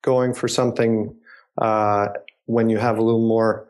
going 0.01 0.33
for 0.33 0.47
something 0.47 1.15
uh, 1.59 2.07
when 2.45 2.69
you 2.69 2.79
have 2.79 2.97
a 2.97 3.01
little 3.03 3.27
more 3.27 3.67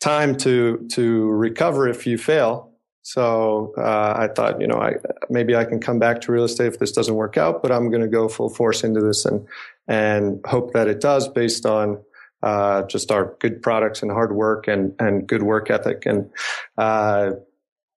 time 0.00 0.36
to 0.36 0.86
to 0.92 1.26
recover 1.28 1.88
if 1.88 2.06
you 2.06 2.18
fail 2.18 2.68
so 3.08 3.72
uh, 3.78 4.12
I 4.18 4.28
thought, 4.28 4.60
you 4.60 4.66
know, 4.66 4.76
I, 4.76 4.96
maybe 5.30 5.56
I 5.56 5.64
can 5.64 5.80
come 5.80 5.98
back 5.98 6.20
to 6.20 6.32
real 6.32 6.44
estate 6.44 6.66
if 6.66 6.78
this 6.78 6.92
doesn't 6.92 7.14
work 7.14 7.38
out, 7.38 7.62
but 7.62 7.72
I'm 7.72 7.88
going 7.88 8.02
to 8.02 8.06
go 8.06 8.28
full 8.28 8.50
force 8.50 8.84
into 8.84 9.00
this 9.00 9.24
and 9.24 9.46
and 9.86 10.44
hope 10.44 10.74
that 10.74 10.88
it 10.88 11.00
does 11.00 11.26
based 11.26 11.64
on 11.64 11.98
uh, 12.42 12.82
just 12.82 13.10
our 13.10 13.34
good 13.40 13.62
products 13.62 14.02
and 14.02 14.10
hard 14.10 14.32
work 14.32 14.68
and 14.68 14.94
and 14.98 15.26
good 15.26 15.42
work 15.42 15.70
ethic. 15.70 16.04
And 16.04 16.30
uh, 16.76 17.30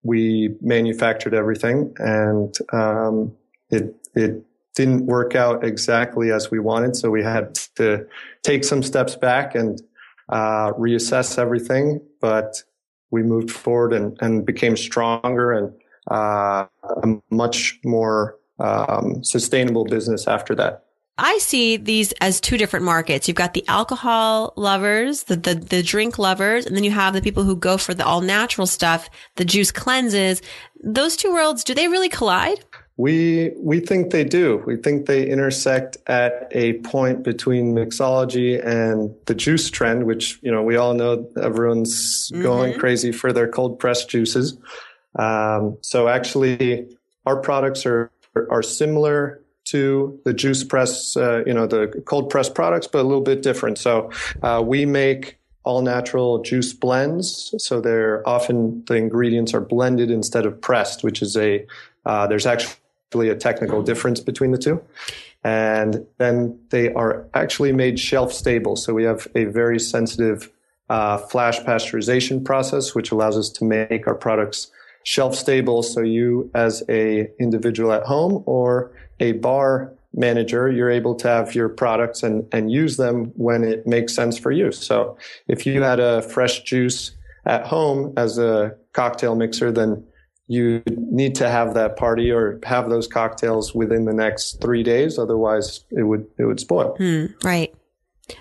we 0.02 0.56
manufactured 0.62 1.34
everything, 1.34 1.94
and 1.98 2.56
um, 2.72 3.36
it 3.70 3.94
it 4.16 4.46
didn't 4.76 5.08
work 5.08 5.36
out 5.36 5.66
exactly 5.66 6.32
as 6.32 6.50
we 6.50 6.60
wanted, 6.60 6.96
so 6.96 7.10
we 7.10 7.22
had 7.22 7.56
to 7.76 8.08
take 8.44 8.64
some 8.64 8.82
steps 8.82 9.18
back 9.18 9.56
and 9.56 9.82
uh, 10.32 10.72
reassess 10.74 11.38
everything, 11.38 12.02
but 12.20 12.64
we 13.12 13.24
moved 13.24 13.52
forward 13.52 13.94
and, 13.94 14.18
and 14.22 14.46
became 14.46 14.78
stronger 14.78 15.52
and 15.52 15.74
uh, 16.10 16.66
a 16.84 17.22
much 17.30 17.80
more 17.84 18.38
um, 18.60 19.24
sustainable 19.24 19.86
business 19.86 20.28
after 20.28 20.56
that. 20.56 20.86
I 21.18 21.38
see 21.40 21.78
these 21.78 22.14
as 22.14 22.42
two 22.42 22.58
different 22.58 22.86
markets. 22.86 23.28
You've 23.28 23.36
got 23.36 23.54
the 23.54 23.66
alcohol 23.68 24.54
lovers, 24.56 25.24
the, 25.24 25.36
the, 25.36 25.56
the 25.56 25.84
drink 25.84 26.18
lovers, 26.18 26.66
and 26.66 26.76
then 26.76 26.84
you 26.84 26.92
have 26.92 27.14
the 27.14 27.22
people 27.22 27.44
who 27.44 27.56
go 27.56 27.78
for 27.78 27.94
the 27.94 28.06
all 28.06 28.22
natural 28.22 28.66
stuff, 28.66 29.10
the 29.36 29.46
juice 29.46 29.72
cleanses. 29.72 30.42
Those 30.84 31.16
two 31.16 31.32
worlds, 31.32 31.64
do 31.64 31.76
they 31.76 31.90
really 31.90 32.10
collide? 32.10 32.64
We 33.02 33.52
we 33.58 33.80
think 33.80 34.12
they 34.12 34.24
do. 34.24 34.62
We 34.68 34.78
think 34.78 35.08
they 35.08 35.28
intersect 35.28 35.98
at 36.06 36.48
a 36.52 36.74
point 36.82 37.24
between 37.24 37.74
mixology 37.74 38.64
and 38.64 39.16
the 39.26 39.34
juice 39.34 39.72
trend, 39.72 40.06
which 40.06 40.38
you 40.44 40.52
know 40.52 40.62
we 40.62 40.76
all 40.76 40.94
know 40.94 41.28
everyone's 41.42 42.30
mm-hmm. 42.30 42.44
going 42.44 42.78
crazy 42.78 43.12
for 43.12 43.34
their 43.34 43.48
cold 43.48 43.80
pressed 43.80 44.08
juices. 44.08 44.56
Um, 45.18 45.80
so 45.82 46.10
actually, 46.10 46.96
our 47.26 47.38
products 47.38 47.88
are 47.88 48.12
are 48.52 48.62
similar 48.62 49.42
to 49.72 50.20
the 50.24 50.34
juice 50.34 50.64
press, 50.64 51.18
uh, 51.18 51.42
you 51.48 51.56
know, 51.56 51.66
the 51.66 51.88
cold 52.06 52.30
press 52.30 52.50
products, 52.50 52.86
but 52.86 53.00
a 53.00 53.08
little 53.12 53.24
bit 53.34 53.42
different. 53.42 53.80
So 53.80 54.12
uh, 54.44 54.62
we 54.64 54.86
make 54.86 55.40
all 55.64 55.82
natural 55.82 56.44
juice 56.44 56.72
blends. 56.74 57.56
So 57.58 57.82
they're 57.82 58.22
often 58.30 58.86
the 58.86 58.94
ingredients 58.94 59.56
are 59.56 59.62
blended 59.62 60.12
instead 60.12 60.46
of 60.46 60.62
pressed, 60.62 61.04
which 61.04 61.24
is 61.24 61.36
a 61.36 61.66
uh, 62.06 62.28
there's 62.28 62.46
actually 62.46 62.76
a 63.20 63.36
technical 63.36 63.82
difference 63.84 64.20
between 64.20 64.52
the 64.52 64.58
two. 64.58 64.82
And 65.44 66.06
then 66.18 66.60
they 66.70 66.94
are 66.94 67.26
actually 67.34 67.72
made 67.72 68.00
shelf 68.00 68.32
stable. 68.32 68.76
So 68.76 68.94
we 68.94 69.04
have 69.04 69.28
a 69.36 69.46
very 69.46 69.80
sensitive 69.80 70.52
uh, 70.90 71.18
flash 71.18 71.60
pasteurization 71.62 72.44
process, 72.44 72.94
which 72.94 73.12
allows 73.12 73.38
us 73.38 73.50
to 73.50 73.66
make 73.66 74.08
our 74.08 74.16
products 74.16 74.72
shelf 75.04 75.36
stable. 75.36 75.84
So 75.84 76.02
you, 76.02 76.52
as 76.54 76.84
a 76.90 77.32
individual 77.40 77.92
at 77.92 78.04
home 78.04 78.44
or 78.46 78.92
a 79.20 79.32
bar 79.34 79.94
manager, 80.14 80.70
you're 80.70 80.92
able 80.92 81.16
to 81.16 81.28
have 81.28 81.56
your 81.56 81.70
products 81.70 82.22
and, 82.24 82.48
and 82.52 82.72
use 82.72 82.98
them 82.98 83.32
when 83.36 83.64
it 83.64 83.88
makes 83.88 84.14
sense 84.14 84.38
for 84.38 84.52
you. 84.52 84.72
So 84.72 85.18
if 85.48 85.66
you 85.66 85.82
had 85.82 86.00
a 86.00 86.22
fresh 86.22 86.62
juice 86.64 87.12
at 87.46 87.66
home 87.66 88.14
as 88.18 88.38
a 88.38 88.76
cocktail 88.94 89.36
mixer, 89.36 89.72
then 89.72 90.06
you 90.52 90.84
need 90.88 91.36
to 91.36 91.50
have 91.50 91.76
that 91.76 91.96
party 91.96 92.30
or 92.30 92.60
have 92.64 92.90
those 92.90 93.08
cocktails 93.08 93.74
within 93.74 94.04
the 94.04 94.14
next 94.14 94.60
three 94.60 94.84
days. 94.84 95.18
Otherwise, 95.18 95.86
it 95.92 96.04
would 96.04 96.28
it 96.38 96.44
would 96.44 96.60
spoil. 96.60 96.94
Hmm, 96.98 97.28
right. 97.42 97.74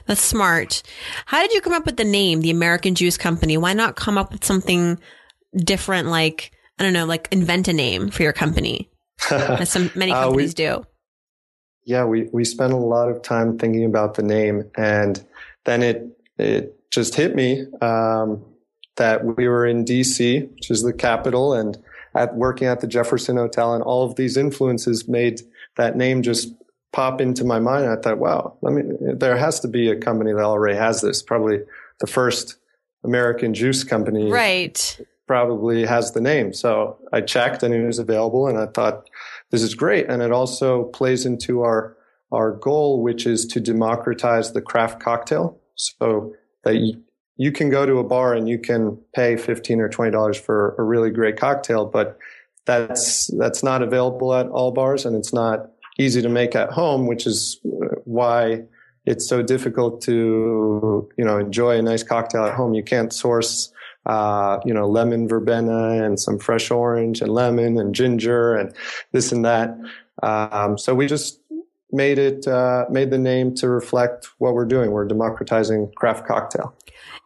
That's 0.06 0.20
smart. 0.20 0.82
How 1.26 1.40
did 1.40 1.52
you 1.52 1.60
come 1.60 1.72
up 1.72 1.86
with 1.86 1.96
the 1.96 2.04
name, 2.04 2.40
the 2.40 2.50
American 2.50 2.96
Juice 2.96 3.16
Company? 3.16 3.56
Why 3.56 3.74
not 3.74 3.94
come 3.94 4.18
up 4.18 4.32
with 4.32 4.44
something 4.44 4.98
different, 5.56 6.08
like 6.08 6.50
I 6.80 6.82
don't 6.82 6.92
know, 6.92 7.06
like 7.06 7.28
invent 7.30 7.68
a 7.68 7.72
name 7.72 8.10
for 8.10 8.24
your 8.24 8.32
company, 8.32 8.90
as 9.30 9.70
some 9.70 9.92
many 9.94 10.10
companies 10.10 10.50
uh, 10.50 10.54
we, 10.58 10.64
do? 10.64 10.86
Yeah, 11.84 12.04
we 12.06 12.28
we 12.32 12.44
spent 12.44 12.72
a 12.72 12.76
lot 12.76 13.08
of 13.08 13.22
time 13.22 13.56
thinking 13.56 13.84
about 13.84 14.14
the 14.14 14.24
name, 14.24 14.68
and 14.76 15.24
then 15.64 15.84
it 15.84 16.08
it 16.38 16.90
just 16.90 17.14
hit 17.14 17.36
me 17.36 17.66
um, 17.80 18.44
that 18.96 19.24
we 19.24 19.46
were 19.46 19.64
in 19.64 19.84
DC, 19.84 20.52
which 20.54 20.72
is 20.72 20.82
the 20.82 20.92
capital, 20.92 21.54
and 21.54 21.78
at 22.14 22.34
working 22.34 22.68
at 22.68 22.80
the 22.80 22.86
Jefferson 22.86 23.36
Hotel, 23.36 23.74
and 23.74 23.82
all 23.82 24.04
of 24.04 24.16
these 24.16 24.36
influences 24.36 25.08
made 25.08 25.40
that 25.76 25.96
name 25.96 26.22
just 26.22 26.54
pop 26.92 27.20
into 27.20 27.44
my 27.44 27.60
mind. 27.60 27.86
I 27.88 27.96
thought, 27.96 28.18
wow, 28.18 28.56
let 28.62 28.74
me. 28.74 28.82
There 29.14 29.36
has 29.36 29.60
to 29.60 29.68
be 29.68 29.90
a 29.90 29.96
company 29.96 30.32
that 30.32 30.42
already 30.42 30.76
has 30.76 31.00
this. 31.00 31.22
Probably 31.22 31.60
the 32.00 32.06
first 32.06 32.56
American 33.04 33.54
juice 33.54 33.84
company, 33.84 34.30
right? 34.30 35.00
Probably 35.26 35.86
has 35.86 36.12
the 36.12 36.20
name. 36.20 36.52
So 36.52 36.98
I 37.12 37.20
checked, 37.20 37.62
and 37.62 37.72
it 37.72 37.86
was 37.86 37.98
available, 37.98 38.48
and 38.48 38.58
I 38.58 38.66
thought, 38.66 39.08
this 39.50 39.62
is 39.62 39.74
great, 39.74 40.08
and 40.08 40.22
it 40.22 40.32
also 40.32 40.84
plays 40.84 41.26
into 41.26 41.62
our 41.62 41.96
our 42.32 42.52
goal, 42.52 43.02
which 43.02 43.26
is 43.26 43.46
to 43.46 43.60
democratize 43.60 44.52
the 44.52 44.62
craft 44.62 45.00
cocktail, 45.00 45.58
so 45.74 46.34
that 46.64 46.74
you 47.40 47.50
can 47.50 47.70
go 47.70 47.86
to 47.86 47.98
a 47.98 48.04
bar 48.04 48.34
and 48.34 48.48
you 48.48 48.58
can 48.58 48.98
pay 49.14 49.36
15 49.36 49.80
or 49.80 49.88
20 49.88 50.10
dollars 50.10 50.38
for 50.38 50.74
a 50.78 50.82
really 50.82 51.10
great 51.10 51.38
cocktail 51.38 51.86
but 51.86 52.18
that's 52.66 53.28
that's 53.38 53.62
not 53.62 53.82
available 53.82 54.34
at 54.34 54.46
all 54.48 54.72
bars 54.72 55.06
and 55.06 55.16
it's 55.16 55.32
not 55.32 55.70
easy 55.98 56.20
to 56.22 56.28
make 56.28 56.54
at 56.54 56.70
home 56.70 57.06
which 57.06 57.26
is 57.26 57.58
why 58.04 58.62
it's 59.06 59.26
so 59.28 59.42
difficult 59.42 60.02
to 60.02 61.08
you 61.16 61.24
know 61.24 61.38
enjoy 61.38 61.78
a 61.78 61.82
nice 61.82 62.02
cocktail 62.02 62.44
at 62.44 62.54
home. 62.54 62.74
You 62.74 62.82
can't 62.82 63.12
source 63.12 63.72
uh, 64.06 64.58
you 64.64 64.74
know 64.74 64.88
lemon 64.88 65.28
verbena 65.28 66.04
and 66.04 66.18
some 66.18 66.38
fresh 66.38 66.70
orange 66.70 67.20
and 67.20 67.32
lemon 67.32 67.78
and 67.78 67.94
ginger 67.94 68.54
and 68.54 68.74
this 69.12 69.32
and 69.32 69.44
that. 69.44 69.76
Um, 70.22 70.76
so 70.78 70.94
we 70.94 71.06
just 71.06 71.40
made 71.92 72.18
it 72.18 72.46
uh, 72.46 72.84
made 72.90 73.10
the 73.10 73.18
name 73.18 73.54
to 73.56 73.68
reflect 73.68 74.28
what 74.38 74.54
we're 74.54 74.66
doing. 74.66 74.90
We're 74.90 75.06
democratizing 75.06 75.92
craft 75.96 76.26
cocktail 76.26 76.74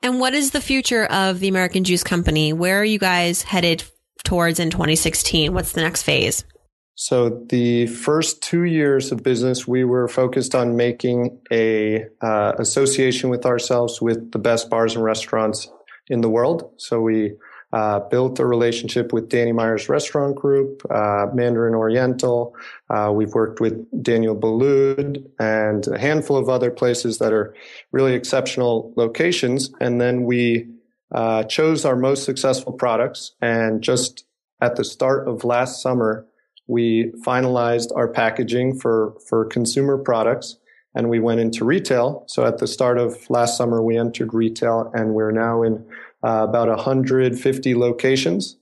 and 0.05 0.21
what 0.21 0.35
is 0.35 0.51
the 0.51 0.61
future 0.61 1.07
of 1.07 1.41
the 1.41 1.49
American 1.49 1.83
Juice 1.83 2.05
Company? 2.05 2.53
Where 2.53 2.79
are 2.79 2.85
you 2.85 2.99
guys 2.99 3.41
headed 3.41 3.83
towards 4.23 4.61
in 4.61 4.69
2016? 4.69 5.55
What's 5.55 5.73
the 5.73 5.81
next 5.81 6.03
phase? 6.03 6.45
So 6.95 7.43
the 7.49 7.87
first 7.87 8.43
two 8.43 8.65
years 8.65 9.11
of 9.11 9.23
business, 9.23 9.67
we 9.67 9.83
were 9.83 10.07
focused 10.07 10.55
on 10.55 10.77
making 10.77 11.41
a 11.51 12.05
uh, 12.21 12.53
association 12.59 13.31
with 13.31 13.47
ourselves 13.47 14.03
with 14.03 14.31
the 14.33 14.39
best 14.39 14.69
bars 14.69 14.95
and 14.95 15.03
restaurants 15.03 15.71
in 16.09 16.21
the 16.21 16.29
world. 16.29 16.71
So 16.77 17.01
we 17.01 17.33
uh, 17.73 18.01
built 18.01 18.39
a 18.39 18.47
relationship 18.47 19.13
with 19.13 19.31
Danny 19.31 19.53
Meyer's 19.53 19.89
Restaurant 19.89 20.37
Group, 20.37 20.83
uh, 20.91 21.27
Mandarin 21.33 21.75
Oriental. 21.75 22.55
Uh, 22.95 23.11
we've 23.11 23.35
worked 23.35 23.61
with 23.61 23.75
Daniel 24.05 24.37
Boulud 24.37 25.27
and 25.41 25.85
a 25.89 25.99
handful 25.99 26.37
of 26.37 26.49
other 26.49 26.71
places 26.71 27.19
that 27.19 27.33
are 27.33 27.53
really 27.91 28.15
exceptional 28.15 28.93
locations. 28.97 29.73
And 29.81 30.01
then 30.01 30.23
we 30.23 30.69
uh, 31.13 31.43
chose 31.45 31.85
our 31.85 31.97
most 31.97 32.23
successful 32.25 32.73
products. 32.73 33.33
And 33.43 33.83
just 33.83 34.25
at 34.61 34.77
the 34.77 34.85
start 34.85 35.27
of 35.27 35.43
last 35.43 35.83
summer, 35.83 36.25
we 36.69 37.13
finalized 37.27 37.89
our 37.97 38.07
packaging 38.07 38.79
for, 38.79 39.15
for 39.29 39.45
consumer 39.45 39.99
products 39.99 40.57
and 40.95 41.09
we 41.09 41.19
went 41.19 41.41
into 41.41 41.65
retail. 41.65 42.23
So 42.29 42.47
at 42.47 42.59
the 42.59 42.69
start 42.69 42.99
of 42.99 43.29
last 43.29 43.57
summer, 43.57 43.83
we 43.83 43.99
entered 43.99 44.33
retail 44.33 44.93
and 44.95 45.15
we're 45.15 45.33
now 45.33 45.65
in 45.65 45.85
uh, 46.23 46.47
about 46.49 46.69
150 46.69 47.75
locations. 47.75 48.57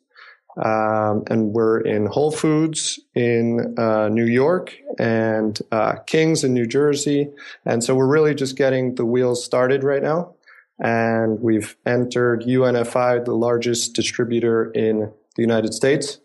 Um, 0.56 1.24
and 1.28 1.52
we're 1.52 1.80
in 1.80 2.06
Whole 2.06 2.30
Foods 2.30 3.00
in 3.14 3.74
uh, 3.78 4.08
New 4.08 4.26
York 4.26 4.76
and 4.98 5.58
uh, 5.70 5.94
Kings 6.06 6.44
in 6.44 6.52
New 6.52 6.66
Jersey. 6.66 7.30
And 7.64 7.82
so 7.82 7.94
we're 7.94 8.06
really 8.06 8.34
just 8.34 8.56
getting 8.56 8.94
the 8.96 9.06
wheels 9.06 9.44
started 9.44 9.82
right 9.82 10.02
now. 10.02 10.34
and 10.78 11.40
we've 11.40 11.76
entered 11.86 12.42
UNFI, 12.42 13.24
the 13.24 13.34
largest 13.34 13.94
distributor 13.94 14.70
in 14.72 15.12
the 15.36 15.42
United 15.42 15.72
States, 15.74 16.18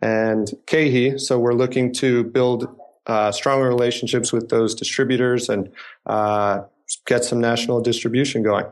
and 0.00 0.50
KeHE. 0.66 1.18
So 1.18 1.38
we're 1.38 1.54
looking 1.54 1.92
to 1.94 2.24
build 2.24 2.68
uh, 3.06 3.32
stronger 3.32 3.68
relationships 3.68 4.32
with 4.32 4.50
those 4.50 4.74
distributors 4.74 5.48
and 5.48 5.70
uh, 6.06 6.62
get 7.06 7.24
some 7.24 7.40
national 7.40 7.80
distribution 7.80 8.42
going. 8.42 8.66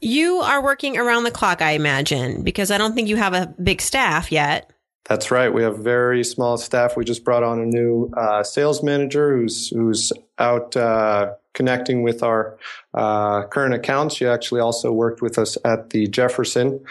You 0.00 0.36
are 0.36 0.62
working 0.62 0.96
around 0.96 1.24
the 1.24 1.30
clock, 1.30 1.60
I 1.60 1.72
imagine, 1.72 2.42
because 2.42 2.70
I 2.70 2.78
don't 2.78 2.94
think 2.94 3.08
you 3.08 3.16
have 3.16 3.34
a 3.34 3.52
big 3.62 3.80
staff 3.80 4.30
yet. 4.30 4.70
That's 5.08 5.30
right. 5.30 5.52
We 5.52 5.62
have 5.62 5.78
very 5.78 6.22
small 6.22 6.58
staff. 6.58 6.96
We 6.96 7.04
just 7.04 7.24
brought 7.24 7.42
on 7.42 7.58
a 7.60 7.64
new 7.64 8.12
uh, 8.16 8.42
sales 8.42 8.82
manager 8.82 9.36
who's 9.36 9.68
who's 9.70 10.12
out 10.38 10.76
uh, 10.76 11.32
connecting 11.54 12.02
with 12.02 12.22
our 12.22 12.58
uh, 12.92 13.44
current 13.46 13.74
accounts. 13.74 14.16
She 14.16 14.26
actually 14.26 14.60
also 14.60 14.92
worked 14.92 15.22
with 15.22 15.38
us 15.38 15.56
at 15.64 15.90
the 15.90 16.06
Jefferson 16.08 16.84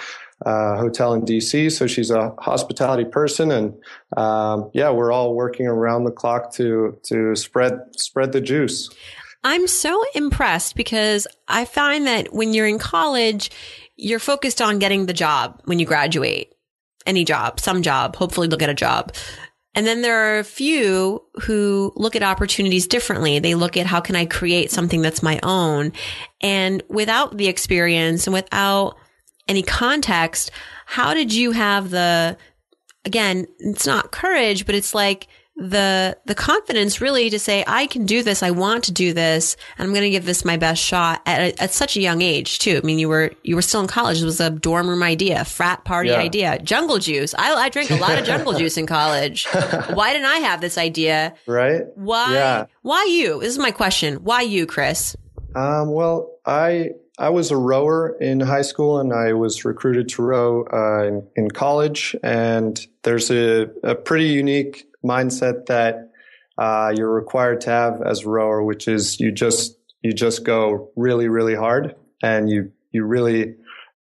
uh, 0.45 0.77
Hotel 0.77 1.13
in 1.13 1.21
DC, 1.21 1.71
so 1.71 1.85
she's 1.85 2.09
a 2.09 2.33
hospitality 2.39 3.05
person, 3.05 3.51
and 3.51 3.73
um, 4.17 4.71
yeah, 4.73 4.89
we're 4.89 5.11
all 5.11 5.35
working 5.35 5.67
around 5.67 6.03
the 6.05 6.11
clock 6.11 6.51
to 6.53 6.97
to 7.03 7.35
spread 7.35 7.79
spread 7.95 8.31
the 8.31 8.41
juice. 8.41 8.89
I'm 9.43 9.67
so 9.67 10.03
impressed 10.13 10.75
because 10.75 11.27
I 11.47 11.65
find 11.65 12.07
that 12.07 12.33
when 12.33 12.53
you're 12.53 12.67
in 12.67 12.79
college, 12.79 13.51
you're 13.95 14.19
focused 14.19 14.61
on 14.61 14.79
getting 14.79 15.05
the 15.05 15.13
job 15.13 15.61
when 15.65 15.79
you 15.79 15.85
graduate 15.85 16.53
any 17.05 17.23
job, 17.23 17.59
some 17.59 17.81
job. 17.81 18.15
Hopefully 18.15 18.47
they'll 18.47 18.57
get 18.57 18.69
a 18.69 18.75
job. 18.75 19.13
And 19.73 19.85
then 19.85 20.01
there 20.01 20.17
are 20.35 20.39
a 20.39 20.43
few 20.43 21.23
who 21.43 21.93
look 21.95 22.15
at 22.15 22.23
opportunities 22.23 22.87
differently. 22.87 23.39
They 23.39 23.53
look 23.53 23.77
at 23.77 23.85
how 23.85 24.01
can 24.01 24.15
I 24.15 24.25
create 24.25 24.71
something 24.71 25.01
that's 25.01 25.21
my 25.21 25.39
own? 25.43 25.93
And 26.41 26.81
without 26.89 27.37
the 27.37 27.47
experience 27.47 28.25
and 28.25 28.33
without 28.33 28.95
any 29.47 29.61
context, 29.61 30.51
how 30.87 31.13
did 31.13 31.31
you 31.31 31.51
have 31.51 31.91
the, 31.91 32.37
again, 33.05 33.47
it's 33.59 33.85
not 33.85 34.11
courage, 34.11 34.65
but 34.65 34.73
it's 34.73 34.95
like, 34.95 35.27
the 35.57 36.15
the 36.25 36.35
confidence 36.35 37.01
really 37.01 37.31
to 37.31 37.39
say 37.39 37.63
I 37.65 37.87
can 37.87 38.05
do 38.05 38.21
this, 38.21 38.43
I 38.43 38.51
want 38.51 38.83
to 38.85 38.91
do 38.91 39.11
this, 39.11 39.57
and 39.77 39.87
I'm 39.87 39.93
going 39.93 40.03
to 40.03 40.11
give 40.11 40.25
this 40.25 40.45
my 40.45 40.55
best 40.55 40.81
shot 40.81 41.21
at, 41.25 41.59
at 41.59 41.73
such 41.73 41.97
a 41.97 41.99
young 41.99 42.21
age 42.21 42.59
too. 42.59 42.79
I 42.81 42.85
mean, 42.85 42.99
you 42.99 43.09
were 43.09 43.31
you 43.43 43.55
were 43.55 43.63
still 43.63 43.81
in 43.81 43.87
college. 43.87 44.21
It 44.21 44.25
was 44.25 44.39
a 44.39 44.51
dorm 44.51 44.87
room 44.87 45.01
idea, 45.01 45.43
frat 45.45 45.83
party 45.83 46.09
yeah. 46.09 46.19
idea, 46.19 46.59
jungle 46.59 46.99
juice. 46.99 47.33
I, 47.33 47.53
I 47.55 47.69
drank 47.69 47.89
a 47.89 47.95
lot 47.95 48.19
of 48.19 48.25
jungle 48.25 48.53
juice 48.57 48.77
in 48.77 48.85
college. 48.85 49.47
Why 49.47 50.13
didn't 50.13 50.27
I 50.27 50.37
have 50.37 50.61
this 50.61 50.77
idea? 50.77 51.33
Right? 51.47 51.85
Why? 51.95 52.33
Yeah. 52.33 52.65
Why 52.83 53.05
you? 53.09 53.39
This 53.39 53.49
is 53.49 53.59
my 53.59 53.71
question. 53.71 54.17
Why 54.17 54.41
you, 54.41 54.67
Chris? 54.67 55.15
Um, 55.55 55.91
well, 55.91 56.37
I 56.45 56.91
I 57.17 57.29
was 57.29 57.49
a 57.49 57.57
rower 57.57 58.15
in 58.21 58.39
high 58.39 58.61
school 58.61 58.99
and 58.99 59.11
I 59.11 59.33
was 59.33 59.65
recruited 59.65 60.07
to 60.09 60.21
row 60.21 60.65
uh, 60.71 61.07
in, 61.07 61.27
in, 61.35 61.49
college. 61.49 62.15
And 62.21 62.79
there's 63.01 63.31
a, 63.31 63.67
a 63.83 63.95
pretty 63.95 64.27
unique 64.27 64.86
mindset 65.07 65.67
that 65.67 66.11
uh, 66.57 66.93
you're 66.95 67.13
required 67.13 67.61
to 67.61 67.69
have 67.69 68.01
as 68.01 68.23
a 68.23 68.29
rower, 68.29 68.63
which 68.63 68.87
is 68.87 69.19
you 69.19 69.31
just 69.31 69.77
you 70.01 70.13
just 70.13 70.43
go 70.43 70.91
really 70.95 71.27
really 71.27 71.55
hard, 71.55 71.95
and 72.21 72.49
you 72.49 72.71
you 72.91 73.03
really 73.03 73.55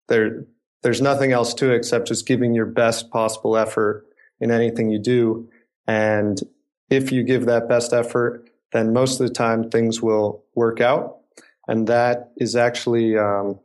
there 0.09 0.47
there's 0.83 1.03
nothing 1.03 1.33
else 1.33 1.55
to 1.55 1.73
it 1.73 1.77
except 1.77 2.09
just 2.09 2.27
giving 2.27 2.55
your 2.55 2.67
best 2.67 3.11
possible 3.11 3.57
effort 3.57 4.07
in 4.41 4.51
anything 4.51 4.91
you 4.91 4.99
do. 4.99 5.49
And 5.87 6.41
if 6.91 7.11
you 7.13 7.23
give 7.25 7.47
that 7.47 7.69
best 7.69 7.93
effort, 7.93 8.49
then 8.73 8.93
most 8.93 9.21
of 9.21 9.27
the 9.27 9.35
time 9.35 9.71
things 9.71 10.01
will 10.01 10.45
work 10.55 10.81
out. 10.81 11.19
And 11.67 11.87
that 11.89 12.33
is 12.37 12.57
actually 12.57 13.19
um, 13.19 13.59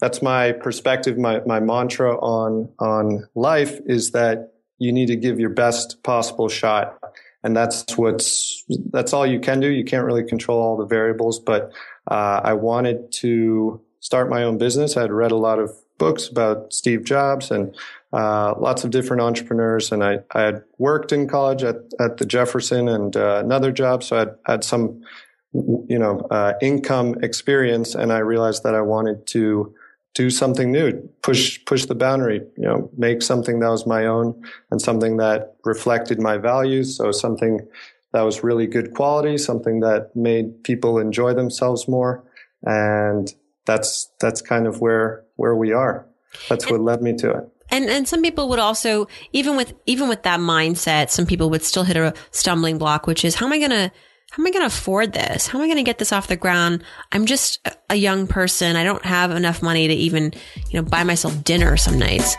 that's 0.00 0.22
my 0.22 0.52
perspective, 0.52 1.18
my 1.18 1.40
my 1.46 1.60
mantra 1.60 2.16
on 2.18 2.70
on 2.78 3.28
life 3.34 3.80
is 3.86 4.12
that 4.12 4.52
you 4.78 4.92
need 4.92 5.06
to 5.06 5.16
give 5.16 5.40
your 5.40 5.50
best 5.50 6.02
possible 6.02 6.48
shot. 6.48 6.98
And 7.42 7.56
that's 7.56 7.96
what's, 7.96 8.64
that's 8.90 9.12
all 9.12 9.26
you 9.26 9.40
can 9.40 9.60
do. 9.60 9.68
You 9.68 9.84
can't 9.84 10.04
really 10.04 10.24
control 10.24 10.60
all 10.60 10.76
the 10.76 10.86
variables, 10.86 11.38
but, 11.38 11.72
uh, 12.10 12.40
I 12.42 12.54
wanted 12.54 13.12
to 13.12 13.80
start 14.00 14.28
my 14.28 14.42
own 14.42 14.58
business. 14.58 14.96
I 14.96 15.02
had 15.02 15.12
read 15.12 15.30
a 15.30 15.36
lot 15.36 15.58
of 15.58 15.70
books 15.98 16.28
about 16.28 16.72
Steve 16.72 17.04
Jobs 17.04 17.50
and, 17.50 17.74
uh, 18.12 18.54
lots 18.58 18.84
of 18.84 18.90
different 18.90 19.22
entrepreneurs. 19.22 19.92
And 19.92 20.02
I, 20.02 20.20
I 20.32 20.42
had 20.42 20.64
worked 20.78 21.12
in 21.12 21.28
college 21.28 21.62
at, 21.62 21.76
at 22.00 22.16
the 22.16 22.26
Jefferson 22.26 22.88
and, 22.88 23.16
uh, 23.16 23.40
another 23.44 23.70
job. 23.70 24.02
So 24.02 24.16
I 24.16 24.18
had, 24.20 24.34
had 24.46 24.64
some, 24.64 25.02
you 25.52 25.98
know, 25.98 26.26
uh, 26.30 26.54
income 26.60 27.16
experience 27.22 27.94
and 27.94 28.12
I 28.12 28.18
realized 28.18 28.62
that 28.64 28.74
I 28.74 28.80
wanted 28.80 29.26
to, 29.28 29.74
do 30.18 30.30
something 30.30 30.72
new, 30.72 31.08
push 31.22 31.64
push 31.64 31.86
the 31.86 31.94
boundary, 31.94 32.40
you 32.56 32.64
know, 32.64 32.90
make 32.96 33.22
something 33.22 33.60
that 33.60 33.68
was 33.68 33.86
my 33.86 34.04
own 34.04 34.34
and 34.72 34.82
something 34.82 35.16
that 35.18 35.54
reflected 35.64 36.20
my 36.20 36.36
values. 36.38 36.96
So 36.96 37.12
something 37.12 37.60
that 38.12 38.22
was 38.22 38.42
really 38.42 38.66
good 38.66 38.94
quality, 38.94 39.38
something 39.38 39.78
that 39.78 40.16
made 40.16 40.64
people 40.64 40.98
enjoy 40.98 41.34
themselves 41.34 41.86
more, 41.86 42.24
and 42.64 43.32
that's 43.64 44.10
that's 44.18 44.42
kind 44.42 44.66
of 44.66 44.80
where 44.80 45.22
where 45.36 45.54
we 45.54 45.72
are. 45.72 46.04
That's 46.48 46.68
what 46.68 46.80
led 46.80 47.00
me 47.00 47.14
to 47.18 47.30
it. 47.30 47.48
And 47.70 47.84
and 47.88 48.08
some 48.08 48.20
people 48.20 48.48
would 48.48 48.58
also 48.58 49.06
even 49.32 49.56
with 49.56 49.72
even 49.86 50.08
with 50.08 50.24
that 50.24 50.40
mindset, 50.40 51.10
some 51.10 51.26
people 51.26 51.48
would 51.50 51.62
still 51.62 51.84
hit 51.84 51.96
a 51.96 52.12
stumbling 52.32 52.76
block, 52.76 53.06
which 53.06 53.24
is 53.24 53.36
how 53.36 53.46
am 53.46 53.52
I 53.52 53.58
going 53.58 53.70
to 53.70 53.92
how 54.30 54.42
am 54.42 54.46
I 54.46 54.50
going 54.50 54.62
to 54.62 54.66
afford 54.66 55.14
this? 55.14 55.46
How 55.46 55.58
am 55.58 55.64
I 55.64 55.68
going 55.68 55.78
to 55.78 55.82
get 55.82 55.98
this 55.98 56.12
off 56.12 56.26
the 56.26 56.36
ground? 56.36 56.84
I'm 57.12 57.24
just 57.24 57.66
a 57.88 57.96
young 57.96 58.26
person. 58.26 58.76
I 58.76 58.84
don't 58.84 59.04
have 59.04 59.30
enough 59.30 59.62
money 59.62 59.88
to 59.88 59.94
even, 59.94 60.34
you 60.68 60.80
know, 60.80 60.82
buy 60.82 61.02
myself 61.02 61.42
dinner 61.44 61.76
some 61.76 61.98
nights. 61.98 62.36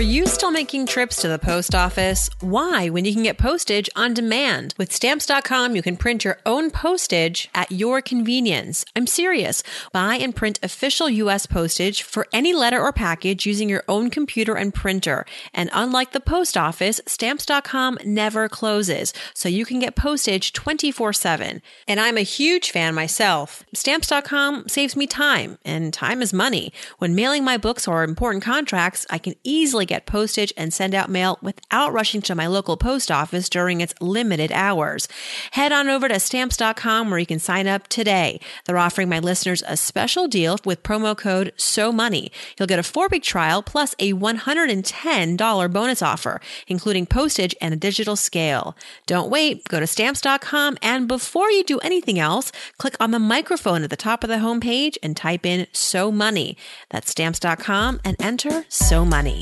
Are 0.00 0.14
you 0.14 0.24
still 0.24 0.50
making 0.50 0.86
trips 0.86 1.16
to 1.16 1.28
the 1.28 1.38
post 1.38 1.74
office? 1.74 2.30
Why 2.40 2.88
when 2.88 3.04
you 3.04 3.12
can 3.12 3.22
get 3.22 3.36
postage 3.36 3.90
on 3.94 4.14
demand? 4.14 4.72
With 4.78 4.94
stamps.com, 4.94 5.76
you 5.76 5.82
can 5.82 5.98
print 5.98 6.24
your 6.24 6.38
own 6.46 6.70
postage 6.70 7.50
at 7.54 7.70
your 7.70 8.00
convenience. 8.00 8.82
I'm 8.96 9.06
serious. 9.06 9.62
Buy 9.92 10.14
and 10.14 10.34
print 10.34 10.58
official 10.62 11.10
US 11.10 11.44
postage 11.44 12.02
for 12.02 12.26
any 12.32 12.54
letter 12.54 12.80
or 12.80 12.94
package 12.94 13.44
using 13.44 13.68
your 13.68 13.84
own 13.88 14.08
computer 14.08 14.54
and 14.54 14.72
printer. 14.72 15.26
And 15.52 15.68
unlike 15.74 16.12
the 16.12 16.20
post 16.20 16.56
office, 16.56 17.02
stamps.com 17.06 17.98
never 18.02 18.48
closes, 18.48 19.12
so 19.34 19.50
you 19.50 19.66
can 19.66 19.80
get 19.80 19.96
postage 19.96 20.54
24 20.54 21.12
7. 21.12 21.60
And 21.86 22.00
I'm 22.00 22.16
a 22.16 22.22
huge 22.22 22.70
fan 22.70 22.94
myself. 22.94 23.64
Stamps.com 23.74 24.66
saves 24.66 24.96
me 24.96 25.06
time, 25.06 25.58
and 25.62 25.92
time 25.92 26.22
is 26.22 26.32
money. 26.32 26.72
When 26.96 27.14
mailing 27.14 27.44
my 27.44 27.58
books 27.58 27.86
or 27.86 28.02
important 28.02 28.42
contracts, 28.42 29.04
I 29.10 29.18
can 29.18 29.34
easily 29.44 29.89
get 29.90 30.06
postage 30.06 30.52
and 30.56 30.72
send 30.72 30.94
out 30.94 31.10
mail 31.10 31.38
without 31.42 31.92
rushing 31.92 32.22
to 32.22 32.34
my 32.34 32.46
local 32.46 32.76
post 32.76 33.10
office 33.10 33.48
during 33.48 33.80
its 33.80 33.92
limited 34.00 34.52
hours. 34.52 35.08
Head 35.50 35.72
on 35.72 35.88
over 35.88 36.08
to 36.08 36.18
stamps.com 36.18 37.10
where 37.10 37.18
you 37.18 37.26
can 37.26 37.40
sign 37.40 37.66
up 37.66 37.88
today. 37.88 38.40
They're 38.64 38.78
offering 38.78 39.08
my 39.08 39.18
listeners 39.18 39.62
a 39.66 39.76
special 39.76 40.28
deal 40.28 40.58
with 40.64 40.84
promo 40.84 41.16
code 41.16 41.52
So 41.56 41.92
Money. 41.92 42.30
You'll 42.56 42.68
get 42.68 42.78
a 42.78 42.84
four 42.84 43.08
week 43.08 43.24
trial 43.24 43.62
plus 43.62 43.94
a 43.98 44.12
$110 44.12 45.72
bonus 45.72 46.02
offer, 46.02 46.40
including 46.68 47.06
postage 47.06 47.54
and 47.60 47.74
a 47.74 47.76
digital 47.76 48.14
scale. 48.14 48.76
Don't 49.06 49.28
wait. 49.28 49.64
Go 49.68 49.80
to 49.80 49.86
stamps.com 49.88 50.78
and 50.82 51.08
before 51.08 51.50
you 51.50 51.64
do 51.64 51.80
anything 51.80 52.18
else, 52.20 52.52
click 52.78 52.94
on 53.00 53.10
the 53.10 53.18
microphone 53.18 53.82
at 53.82 53.90
the 53.90 53.96
top 53.96 54.22
of 54.22 54.30
the 54.30 54.36
homepage 54.36 54.96
and 55.02 55.16
type 55.16 55.44
in 55.44 55.66
So 55.72 56.12
Money. 56.12 56.56
That's 56.90 57.10
stamps.com 57.10 58.00
and 58.04 58.16
enter 58.20 58.64
So 58.68 59.04
Money 59.04 59.40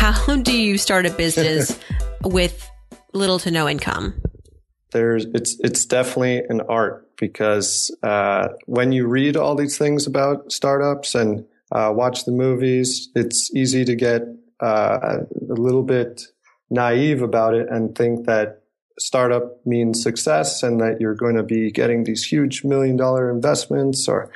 how 0.00 0.34
do 0.36 0.56
you 0.56 0.78
start 0.78 1.04
a 1.04 1.10
business 1.10 1.78
with 2.24 2.70
little 3.12 3.38
to 3.38 3.50
no 3.50 3.68
income? 3.68 4.14
There's 4.92 5.26
it's 5.26 5.60
it's 5.60 5.84
definitely 5.84 6.38
an 6.48 6.62
art 6.62 7.06
because 7.16 7.94
uh, 8.02 8.48
when 8.64 8.92
you 8.92 9.06
read 9.06 9.36
all 9.36 9.54
these 9.54 9.76
things 9.76 10.06
about 10.06 10.50
startups 10.50 11.14
and 11.14 11.44
uh, 11.70 11.92
watch 11.94 12.24
the 12.24 12.32
movies, 12.32 13.10
it's 13.14 13.54
easy 13.54 13.84
to 13.84 13.94
get 13.94 14.22
uh, 14.60 15.18
a 15.50 15.52
little 15.52 15.82
bit 15.82 16.22
naive 16.70 17.20
about 17.20 17.54
it 17.54 17.68
and 17.68 17.94
think 17.94 18.24
that 18.24 18.62
startup 18.98 19.64
means 19.66 20.02
success 20.02 20.62
and 20.62 20.80
that 20.80 20.98
you're 20.98 21.14
going 21.14 21.36
to 21.36 21.42
be 21.42 21.70
getting 21.70 22.04
these 22.04 22.24
huge 22.24 22.64
million 22.64 22.96
dollar 22.96 23.30
investments 23.30 24.08
or 24.08 24.30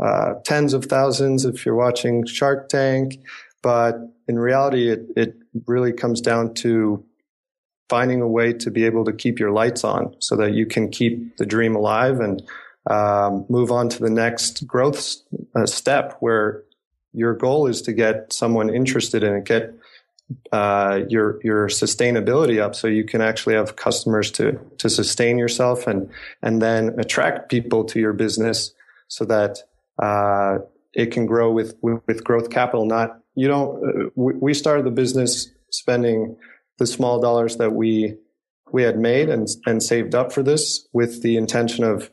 uh, 0.00 0.34
tens 0.44 0.74
of 0.74 0.84
thousands 0.84 1.44
if 1.44 1.66
you're 1.66 1.74
watching 1.74 2.24
Shark 2.24 2.68
Tank. 2.68 3.18
But 3.68 3.98
in 4.26 4.38
reality, 4.38 4.90
it, 4.90 5.10
it 5.14 5.34
really 5.66 5.92
comes 5.92 6.22
down 6.22 6.54
to 6.64 7.04
finding 7.90 8.22
a 8.22 8.26
way 8.26 8.54
to 8.54 8.70
be 8.70 8.86
able 8.86 9.04
to 9.04 9.12
keep 9.12 9.38
your 9.38 9.50
lights 9.50 9.84
on 9.84 10.16
so 10.20 10.36
that 10.36 10.54
you 10.54 10.64
can 10.64 10.88
keep 10.88 11.36
the 11.36 11.44
dream 11.44 11.76
alive 11.76 12.18
and 12.20 12.42
um, 12.88 13.44
move 13.50 13.70
on 13.70 13.90
to 13.90 13.98
the 13.98 14.08
next 14.08 14.66
growth 14.66 15.16
uh, 15.54 15.66
step 15.66 16.16
where 16.20 16.62
your 17.12 17.34
goal 17.34 17.66
is 17.66 17.82
to 17.82 17.92
get 17.92 18.32
someone 18.32 18.74
interested 18.74 19.22
in 19.22 19.34
it, 19.34 19.44
get 19.44 19.74
uh, 20.50 21.00
your 21.10 21.38
your 21.44 21.68
sustainability 21.68 22.58
up, 22.58 22.74
so 22.74 22.88
you 22.88 23.04
can 23.04 23.20
actually 23.20 23.54
have 23.54 23.76
customers 23.76 24.30
to 24.30 24.58
to 24.78 24.88
sustain 24.88 25.36
yourself 25.36 25.86
and 25.86 26.08
and 26.40 26.62
then 26.62 26.98
attract 26.98 27.50
people 27.50 27.84
to 27.84 28.00
your 28.00 28.14
business 28.14 28.72
so 29.08 29.26
that 29.26 29.58
uh, 29.98 30.56
it 30.94 31.12
can 31.12 31.26
grow 31.26 31.52
with, 31.52 31.76
with, 31.80 32.02
with 32.06 32.24
growth 32.24 32.50
capital. 32.50 32.84
Not 32.84 33.20
you 33.38 33.48
don't. 33.48 33.72
Uh, 33.84 34.10
we, 34.14 34.54
started 34.54 34.84
the 34.84 34.90
business 34.90 35.48
spending 35.70 36.36
the 36.78 36.86
small 36.86 37.20
dollars 37.20 37.56
that 37.56 37.72
we 37.72 38.16
we 38.72 38.82
had 38.82 38.98
made 38.98 39.28
and 39.28 39.48
and 39.66 39.82
saved 39.82 40.14
up 40.14 40.32
for 40.32 40.42
this 40.42 40.88
with 40.92 41.22
the 41.22 41.36
intention 41.36 41.84
of 41.84 42.10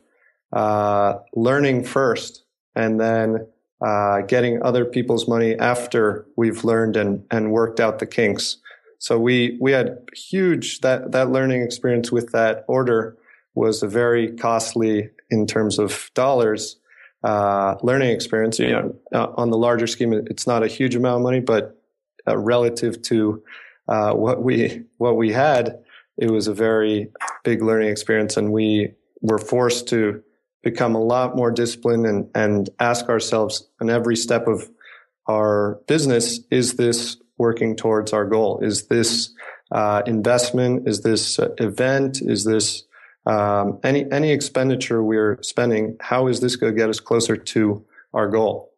uh, 0.53 1.15
learning 1.33 1.83
first 1.83 2.43
and 2.75 2.99
then 2.99 3.47
uh, 3.81 4.21
getting 4.21 4.63
other 4.63 4.85
people's 4.85 5.27
money 5.27 5.57
after 5.57 6.25
we've 6.37 6.63
learned 6.63 6.95
and, 6.95 7.25
and 7.29 7.51
worked 7.51 7.79
out 7.79 7.99
the 7.99 8.05
kinks. 8.05 8.57
So 8.99 9.19
we, 9.19 9.57
we 9.59 9.71
had 9.73 9.99
huge, 10.15 10.79
that, 10.81 11.11
that 11.11 11.29
learning 11.29 11.61
experience 11.61 12.11
with 12.11 12.31
that 12.31 12.63
order 12.67 13.17
was 13.53 13.83
very 13.83 14.31
costly 14.35 15.09
in 15.29 15.45
terms 15.45 15.77
of 15.77 16.09
dollars, 16.13 16.77
uh, 17.25 17.75
learning 17.81 18.11
experience. 18.11 18.59
You 18.59 18.69
know, 18.69 18.95
uh, 19.11 19.27
on 19.35 19.49
the 19.49 19.57
larger 19.57 19.87
scheme, 19.87 20.13
it's 20.13 20.45
not 20.45 20.63
a 20.63 20.67
huge 20.67 20.95
amount 20.95 21.17
of 21.17 21.23
money, 21.23 21.39
but 21.39 21.81
uh, 22.27 22.37
relative 22.37 23.01
to, 23.03 23.43
uh, 23.87 24.13
what 24.13 24.43
we, 24.43 24.83
what 24.97 25.17
we 25.17 25.31
had, 25.31 25.79
it 26.17 26.29
was 26.29 26.47
a 26.47 26.53
very 26.53 27.11
big 27.43 27.61
learning 27.61 27.89
experience 27.89 28.37
and 28.37 28.51
we 28.51 28.93
were 29.21 29.39
forced 29.39 29.87
to 29.89 30.23
become 30.63 30.95
a 30.95 31.01
lot 31.01 31.35
more 31.35 31.51
disciplined 31.51 32.05
and, 32.05 32.29
and 32.35 32.69
ask 32.79 33.09
ourselves 33.09 33.67
on 33.81 33.89
every 33.89 34.15
step 34.15 34.47
of 34.47 34.69
our 35.27 35.79
business, 35.87 36.39
is 36.51 36.75
this 36.75 37.17
working 37.37 37.75
towards 37.75 38.13
our 38.13 38.25
goal? 38.25 38.59
Is 38.61 38.87
this 38.87 39.33
uh, 39.71 40.03
investment? 40.05 40.87
Is 40.87 41.01
this 41.01 41.39
uh, 41.39 41.49
event? 41.57 42.21
Is 42.21 42.45
this 42.45 42.83
um, 43.25 43.79
any 43.83 44.09
any 44.11 44.31
expenditure 44.31 45.03
we're 45.03 45.41
spending? 45.41 45.97
How 45.99 46.27
is 46.27 46.39
this 46.41 46.55
going 46.55 46.73
to 46.73 46.77
get 46.77 46.89
us 46.89 46.99
closer 46.99 47.35
to 47.35 47.85
our 48.13 48.27
goal? 48.29 48.71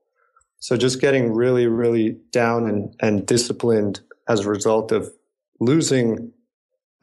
So 0.60 0.76
just 0.76 1.00
getting 1.00 1.34
really, 1.34 1.68
really 1.68 2.18
down 2.32 2.68
and, 2.68 2.96
and 3.00 3.26
disciplined 3.26 4.02
as 4.28 4.42
a 4.42 4.50
result 4.50 4.92
of 4.92 5.12
losing 5.60 6.32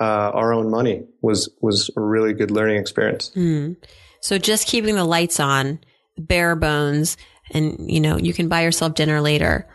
uh, 0.01 0.31
our 0.35 0.53
own 0.53 0.71
money 0.71 1.05
was 1.23 1.49
was 1.61 1.91
a 1.97 2.01
really 2.01 2.33
good 2.33 2.51
learning 2.51 2.79
experience. 2.79 3.31
Mm. 3.37 3.77
So 4.21 4.39
just 4.39 4.67
keeping 4.67 4.97
the 4.97 5.05
lights 5.05 5.39
on, 5.39 5.79
bare 6.19 6.57
bones, 6.57 7.17
and 7.51 7.91
you 7.91 8.01
know 8.01 8.17
you 8.17 8.33
can 8.33 8.49
buy 8.49 8.63
yourself 8.63 8.95
dinner 8.95 9.21
later. 9.21 9.69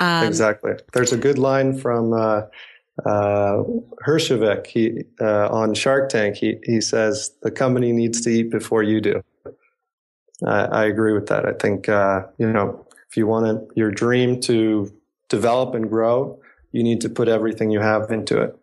Um, 0.00 0.26
exactly. 0.26 0.72
There's 0.92 1.12
a 1.12 1.16
good 1.16 1.38
line 1.38 1.78
from 1.78 2.12
uh, 2.12 2.42
uh, 3.04 3.62
Herjavec 4.06 4.66
he, 4.66 5.04
uh, 5.20 5.48
on 5.48 5.74
Shark 5.74 6.08
Tank. 6.08 6.36
He 6.36 6.58
he 6.64 6.80
says 6.80 7.32
the 7.42 7.50
company 7.50 7.92
needs 7.92 8.20
to 8.22 8.30
eat 8.30 8.50
before 8.50 8.82
you 8.82 9.00
do. 9.00 9.22
I, 10.46 10.64
I 10.64 10.84
agree 10.84 11.12
with 11.12 11.26
that. 11.28 11.46
I 11.46 11.52
think 11.52 11.88
uh, 11.88 12.22
you 12.38 12.52
know 12.52 12.86
if 13.08 13.16
you 13.16 13.26
want 13.26 13.68
your 13.76 13.90
dream 13.90 14.40
to 14.42 14.92
develop 15.28 15.74
and 15.74 15.88
grow, 15.88 16.40
you 16.72 16.82
need 16.82 17.00
to 17.02 17.08
put 17.08 17.28
everything 17.28 17.70
you 17.70 17.80
have 17.80 18.10
into 18.10 18.40
it. 18.40 18.56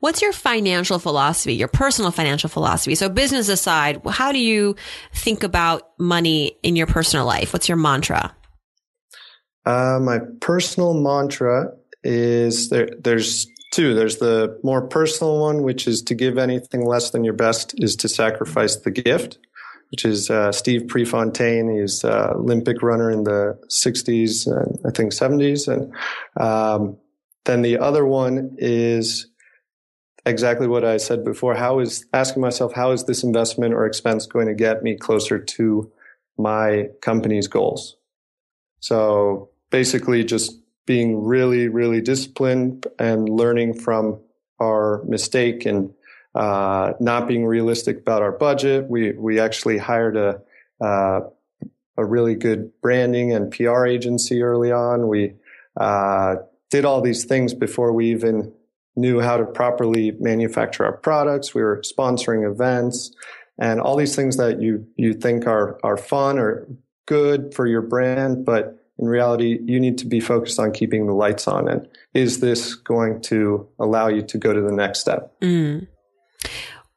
What's 0.00 0.20
your 0.20 0.32
financial 0.32 0.98
philosophy, 0.98 1.54
your 1.54 1.68
personal 1.68 2.10
financial 2.10 2.50
philosophy? 2.50 2.94
So 2.94 3.08
business 3.08 3.48
aside, 3.48 4.02
how 4.06 4.32
do 4.32 4.38
you 4.38 4.76
think 5.14 5.42
about 5.42 5.98
money 5.98 6.58
in 6.62 6.76
your 6.76 6.86
personal 6.86 7.24
life? 7.24 7.54
What's 7.54 7.70
your 7.70 7.78
mantra? 7.78 8.34
Uh, 9.64 9.98
my 10.02 10.18
personal 10.42 10.92
mantra 10.92 11.72
is 12.04 12.68
there, 12.68 12.90
there's 12.98 13.46
two. 13.74 13.94
There's 13.94 14.18
the 14.18 14.58
more 14.62 14.86
personal 14.86 15.40
one, 15.40 15.62
which 15.62 15.88
is 15.88 16.02
to 16.02 16.14
give 16.14 16.38
anything 16.38 16.86
less 16.86 17.10
than 17.10 17.24
your 17.24 17.34
best 17.34 17.74
is 17.78 17.96
to 17.96 18.08
sacrifice 18.08 18.76
the 18.76 18.90
gift, 18.92 19.38
which 19.90 20.04
is 20.04 20.30
uh, 20.30 20.52
Steve 20.52 20.86
Prefontaine. 20.86 21.80
He's 21.80 22.04
an 22.04 22.12
Olympic 22.12 22.82
runner 22.82 23.10
in 23.10 23.24
the 23.24 23.58
60s 23.68 24.46
and 24.46 24.78
I 24.86 24.90
think 24.90 25.12
70s. 25.12 25.66
And 25.66 25.92
um, 26.40 26.96
then 27.44 27.62
the 27.62 27.78
other 27.78 28.06
one 28.06 28.54
is 28.58 29.26
exactly 30.24 30.68
what 30.68 30.84
I 30.84 30.96
said 30.96 31.24
before. 31.24 31.54
How 31.54 31.80
is 31.80 32.06
asking 32.12 32.42
myself, 32.42 32.72
how 32.72 32.92
is 32.92 33.04
this 33.04 33.24
investment 33.24 33.74
or 33.74 33.86
expense 33.86 34.26
going 34.26 34.46
to 34.46 34.54
get 34.54 34.82
me 34.82 34.96
closer 34.96 35.38
to 35.38 35.90
my 36.38 36.88
company's 37.02 37.48
goals? 37.48 37.96
So 38.80 39.50
basically 39.70 40.22
just 40.24 40.58
being 40.86 41.22
really, 41.22 41.68
really 41.68 42.00
disciplined 42.00 42.86
and 42.98 43.28
learning 43.28 43.74
from 43.74 44.20
our 44.60 45.02
mistake 45.04 45.66
and 45.66 45.92
uh, 46.34 46.92
not 47.00 47.28
being 47.28 47.46
realistic 47.46 47.98
about 47.98 48.22
our 48.22 48.32
budget. 48.32 48.88
We, 48.88 49.12
we 49.12 49.38
actually 49.40 49.78
hired 49.78 50.16
a, 50.16 50.40
uh, 50.80 51.20
a 51.96 52.04
really 52.04 52.34
good 52.34 52.72
branding 52.82 53.32
and 53.32 53.50
PR 53.50 53.86
agency 53.86 54.42
early 54.42 54.72
on. 54.72 55.08
We, 55.08 55.34
uh, 55.76 56.36
did 56.74 56.84
all 56.84 57.00
these 57.00 57.24
things 57.24 57.54
before 57.54 57.92
we 57.92 58.10
even 58.10 58.52
knew 58.96 59.20
how 59.20 59.36
to 59.36 59.44
properly 59.44 60.10
manufacture 60.18 60.84
our 60.84 60.96
products. 60.96 61.54
We 61.54 61.62
were 61.62 61.82
sponsoring 61.84 62.50
events 62.50 63.12
and 63.58 63.80
all 63.80 63.94
these 63.94 64.16
things 64.16 64.36
that 64.38 64.60
you, 64.60 64.84
you 64.96 65.14
think 65.14 65.46
are, 65.46 65.78
are 65.84 65.96
fun 65.96 66.36
or 66.36 66.66
good 67.06 67.54
for 67.54 67.68
your 67.68 67.82
brand. 67.82 68.44
But 68.44 68.83
in 68.98 69.06
reality, 69.06 69.58
you 69.64 69.80
need 69.80 69.98
to 69.98 70.06
be 70.06 70.20
focused 70.20 70.58
on 70.60 70.72
keeping 70.72 71.06
the 71.06 71.12
lights 71.12 71.48
on. 71.48 71.68
And 71.68 71.88
is 72.12 72.40
this 72.40 72.74
going 72.74 73.20
to 73.22 73.68
allow 73.78 74.08
you 74.08 74.22
to 74.22 74.38
go 74.38 74.52
to 74.52 74.60
the 74.60 74.72
next 74.72 75.00
step? 75.00 75.34
Mm. 75.40 75.88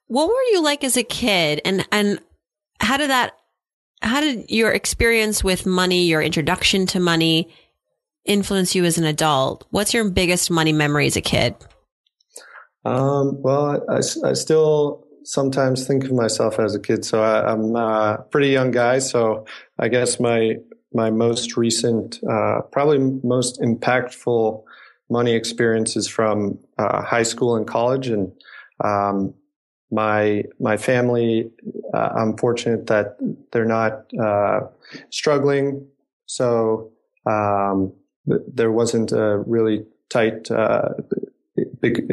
What 0.08 0.28
were 0.28 0.44
you 0.52 0.62
like 0.62 0.84
as 0.84 0.96
a 0.96 1.04
kid? 1.04 1.62
And, 1.66 1.88
and 1.92 2.20
how 2.80 2.98
did 2.98 3.10
that, 3.10 3.34
how 4.02 4.22
did 4.22 4.50
your 4.50 4.72
experience 4.72 5.44
with 5.44 5.66
money, 5.66 6.06
your 6.06 6.22
introduction 6.22 6.86
to 6.88 7.00
money 7.00 7.50
influence 8.26 8.76
you 8.76 8.86
as 8.86 9.00
an 9.00 9.06
adult? 9.06 9.66
What's 9.72 9.94
your 9.94 10.10
biggest 10.10 10.52
money 10.52 10.74
memory 10.74 11.08
as 11.08 11.16
a 11.16 11.22
kid? 11.22 11.56
Um, 12.86 13.42
well, 13.42 13.84
I, 13.90 13.98
I, 13.98 14.34
still 14.34 15.06
sometimes 15.26 15.86
think 15.86 16.06
of 16.06 16.14
myself 16.14 16.58
as 16.58 16.74
a 16.74 16.80
kid. 16.80 17.04
So 17.04 17.22
I, 17.22 17.52
am 17.52 17.76
a 17.76 18.24
pretty 18.32 18.48
young 18.50 18.72
guy. 18.72 19.00
So 19.00 19.46
I 19.78 19.90
guess 19.90 20.22
my 20.22 20.56
my 20.93 21.10
most 21.10 21.58
recent, 21.58 22.19
uh, 22.30 22.62
probably 22.71 23.00
most 23.23 23.62
impactful 23.62 24.63
money 25.10 25.34
experiences 25.34 26.08
from 26.08 26.58
uh, 26.78 27.02
high 27.02 27.23
school 27.23 27.56
and 27.56 27.67
college. 27.67 28.08
And 28.08 28.32
um, 28.84 29.34
my 29.91 30.43
my 30.60 30.78
family, 30.78 31.50
uh, 31.93 32.10
I'm 32.15 32.38
fortunate 32.38 32.88
that 32.88 33.17
they're 33.52 33.65
not 33.65 34.13
uh, 34.19 34.62
struggling. 35.10 35.88
So 36.26 36.91
um, 37.26 37.93
there 38.26 38.71
wasn't 38.71 39.12
a 39.12 39.38
really 39.45 39.86
tight 40.10 40.52
uh, 40.52 40.89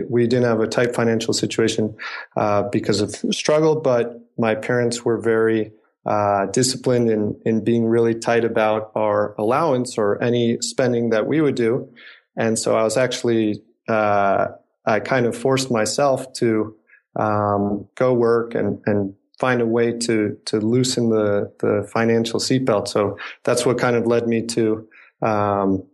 we 0.09 0.27
didn't 0.27 0.45
have 0.45 0.61
a 0.61 0.67
tight 0.67 0.95
financial 0.95 1.33
situation 1.33 1.95
uh, 2.37 2.63
because 2.65 3.01
of 3.01 3.15
struggle, 3.35 3.81
but 3.81 4.21
my 4.39 4.55
parents 4.55 5.05
were 5.05 5.19
very 5.19 5.73
uh, 6.07 6.47
disciplined 6.47 7.11
in 7.11 7.41
in 7.45 7.65
being 7.65 7.87
really 7.87 8.15
tight 8.15 8.45
about 8.45 8.93
our 8.95 9.35
allowance 9.39 9.99
or 9.99 10.23
any 10.23 10.59
spending 10.61 11.11
that 11.11 11.27
we 11.27 11.41
would 11.41 11.55
do, 11.55 11.89
and 12.37 12.59
so 12.59 12.77
I 12.77 12.83
was 12.83 12.97
actually 12.97 13.63
uh, 13.89 14.49
I 14.87 15.01
kind 15.01 15.27
of 15.27 15.37
forced 15.37 15.71
myself 15.71 16.33
to 16.35 16.77
um, 17.17 17.89
go 17.95 18.13
work 18.13 18.55
and 18.55 18.81
and 18.87 19.15
find 19.39 19.61
a 19.61 19.67
way 19.67 19.93
to 19.93 20.37
to 20.47 20.59
loosen 20.59 21.11
the 21.11 21.53
the 21.61 21.89
financial 21.93 22.41
seatbelt. 22.41 22.89
So 22.89 23.19
that's 23.45 23.65
what 23.65 23.79
kind 23.79 23.97
of 23.97 24.07
led 24.07 24.27
me 24.27 24.43
to 24.47 24.89
um, 25.23 25.85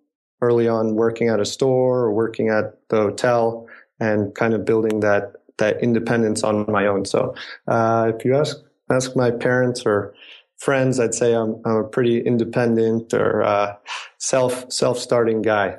early 0.40 0.68
on 0.68 0.94
working 0.94 1.28
at 1.28 1.40
a 1.40 1.44
store 1.44 2.00
or 2.00 2.12
working 2.12 2.48
at 2.48 2.76
the 2.88 2.96
hotel 2.96 3.68
and 3.98 4.34
kind 4.34 4.54
of 4.54 4.64
building 4.64 5.00
that 5.00 5.34
that 5.58 5.82
independence 5.82 6.42
on 6.42 6.64
my 6.70 6.86
own. 6.86 7.04
So 7.04 7.34
uh, 7.68 8.12
if 8.14 8.24
you 8.24 8.36
ask 8.36 8.56
ask 8.90 9.16
my 9.16 9.30
parents 9.30 9.84
or 9.86 10.14
friends, 10.60 11.00
I'd 11.00 11.14
say 11.14 11.34
I'm, 11.34 11.60
I'm 11.64 11.76
a 11.76 11.84
pretty 11.84 12.20
independent 12.20 13.12
or 13.14 13.42
uh, 13.42 13.76
self 14.18 14.70
self 14.70 14.98
starting 14.98 15.42
guy. 15.42 15.78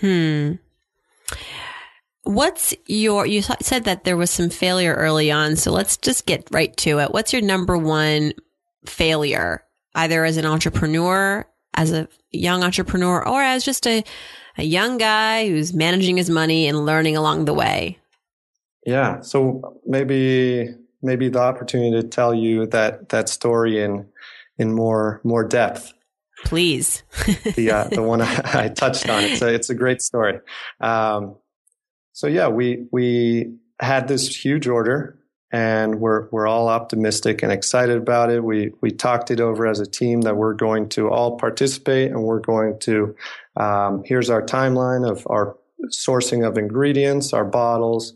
Hmm. 0.00 0.52
What's 2.22 2.74
your? 2.86 3.26
You 3.26 3.42
said 3.42 3.84
that 3.84 4.04
there 4.04 4.16
was 4.16 4.30
some 4.30 4.50
failure 4.50 4.94
early 4.94 5.30
on, 5.30 5.56
so 5.56 5.72
let's 5.72 5.96
just 5.96 6.26
get 6.26 6.46
right 6.50 6.74
to 6.78 7.00
it. 7.00 7.12
What's 7.12 7.32
your 7.32 7.42
number 7.42 7.76
one 7.76 8.32
failure, 8.86 9.64
either 9.94 10.24
as 10.24 10.36
an 10.36 10.46
entrepreneur, 10.46 11.46
as 11.74 11.92
a 11.92 12.08
young 12.30 12.62
entrepreneur, 12.62 13.26
or 13.26 13.42
as 13.42 13.64
just 13.64 13.86
a 13.86 14.04
a 14.58 14.62
young 14.62 14.98
guy 14.98 15.48
who's 15.48 15.72
managing 15.72 16.18
his 16.18 16.28
money 16.28 16.68
and 16.68 16.84
learning 16.84 17.16
along 17.16 17.46
the 17.46 17.54
way? 17.54 17.98
Yeah. 18.86 19.20
So 19.22 19.80
maybe 19.86 20.74
maybe 21.02 21.28
the 21.28 21.40
opportunity 21.40 22.00
to 22.00 22.06
tell 22.06 22.34
you 22.34 22.66
that 22.66 23.08
that 23.10 23.28
story 23.28 23.82
in 23.82 24.08
in 24.58 24.72
more 24.72 25.20
more 25.24 25.44
depth. 25.44 25.92
Please. 26.44 27.02
the 27.56 27.70
uh, 27.70 27.84
the 27.84 28.02
one 28.02 28.22
I, 28.22 28.40
I, 28.44 28.68
touched 28.68 29.08
on. 29.08 29.24
It's 29.24 29.42
a 29.42 29.52
it's 29.52 29.70
a 29.70 29.74
great 29.74 30.02
story. 30.02 30.40
Um, 30.80 31.36
so 32.12 32.26
yeah, 32.26 32.48
we 32.48 32.86
we 32.92 33.54
had 33.80 34.08
this 34.08 34.44
huge 34.44 34.66
order, 34.66 35.18
and 35.50 36.00
we're 36.00 36.28
we're 36.30 36.46
all 36.46 36.68
optimistic 36.68 37.42
and 37.42 37.52
excited 37.52 37.96
about 37.96 38.30
it. 38.30 38.42
We 38.42 38.72
we 38.80 38.90
talked 38.90 39.30
it 39.30 39.40
over 39.40 39.66
as 39.66 39.80
a 39.80 39.86
team 39.86 40.22
that 40.22 40.36
we're 40.36 40.54
going 40.54 40.88
to 40.90 41.10
all 41.10 41.38
participate, 41.38 42.10
and 42.10 42.22
we're 42.22 42.40
going 42.40 42.78
to. 42.80 43.14
Um, 43.56 44.02
here's 44.04 44.30
our 44.30 44.42
timeline 44.42 45.08
of 45.08 45.26
our 45.28 45.56
sourcing 45.86 46.46
of 46.46 46.58
ingredients, 46.58 47.32
our 47.32 47.44
bottles, 47.44 48.14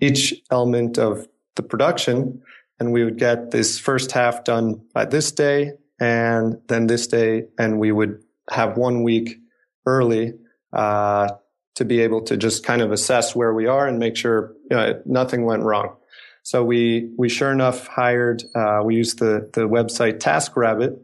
each 0.00 0.34
element 0.50 0.98
of 0.98 1.26
the 1.60 1.68
production, 1.68 2.42
and 2.78 2.92
we 2.92 3.04
would 3.04 3.18
get 3.18 3.50
this 3.50 3.78
first 3.78 4.12
half 4.12 4.44
done 4.44 4.80
by 4.94 5.04
this 5.04 5.32
day, 5.32 5.72
and 6.00 6.56
then 6.68 6.86
this 6.86 7.06
day, 7.06 7.44
and 7.58 7.78
we 7.78 7.92
would 7.92 8.22
have 8.50 8.78
one 8.78 9.02
week 9.02 9.38
early 9.86 10.32
uh, 10.72 11.28
to 11.74 11.84
be 11.84 12.00
able 12.00 12.22
to 12.22 12.36
just 12.36 12.64
kind 12.64 12.80
of 12.80 12.92
assess 12.92 13.36
where 13.36 13.52
we 13.52 13.66
are 13.66 13.86
and 13.86 13.98
make 13.98 14.16
sure 14.16 14.54
you 14.70 14.76
know, 14.76 15.02
nothing 15.04 15.44
went 15.44 15.62
wrong. 15.62 15.96
So 16.42 16.64
we 16.64 17.10
we 17.18 17.28
sure 17.28 17.52
enough 17.52 17.86
hired. 17.86 18.42
Uh, 18.54 18.80
we 18.82 18.96
used 18.96 19.18
the 19.18 19.50
the 19.52 19.68
website 19.68 20.18
TaskRabbit. 20.18 20.98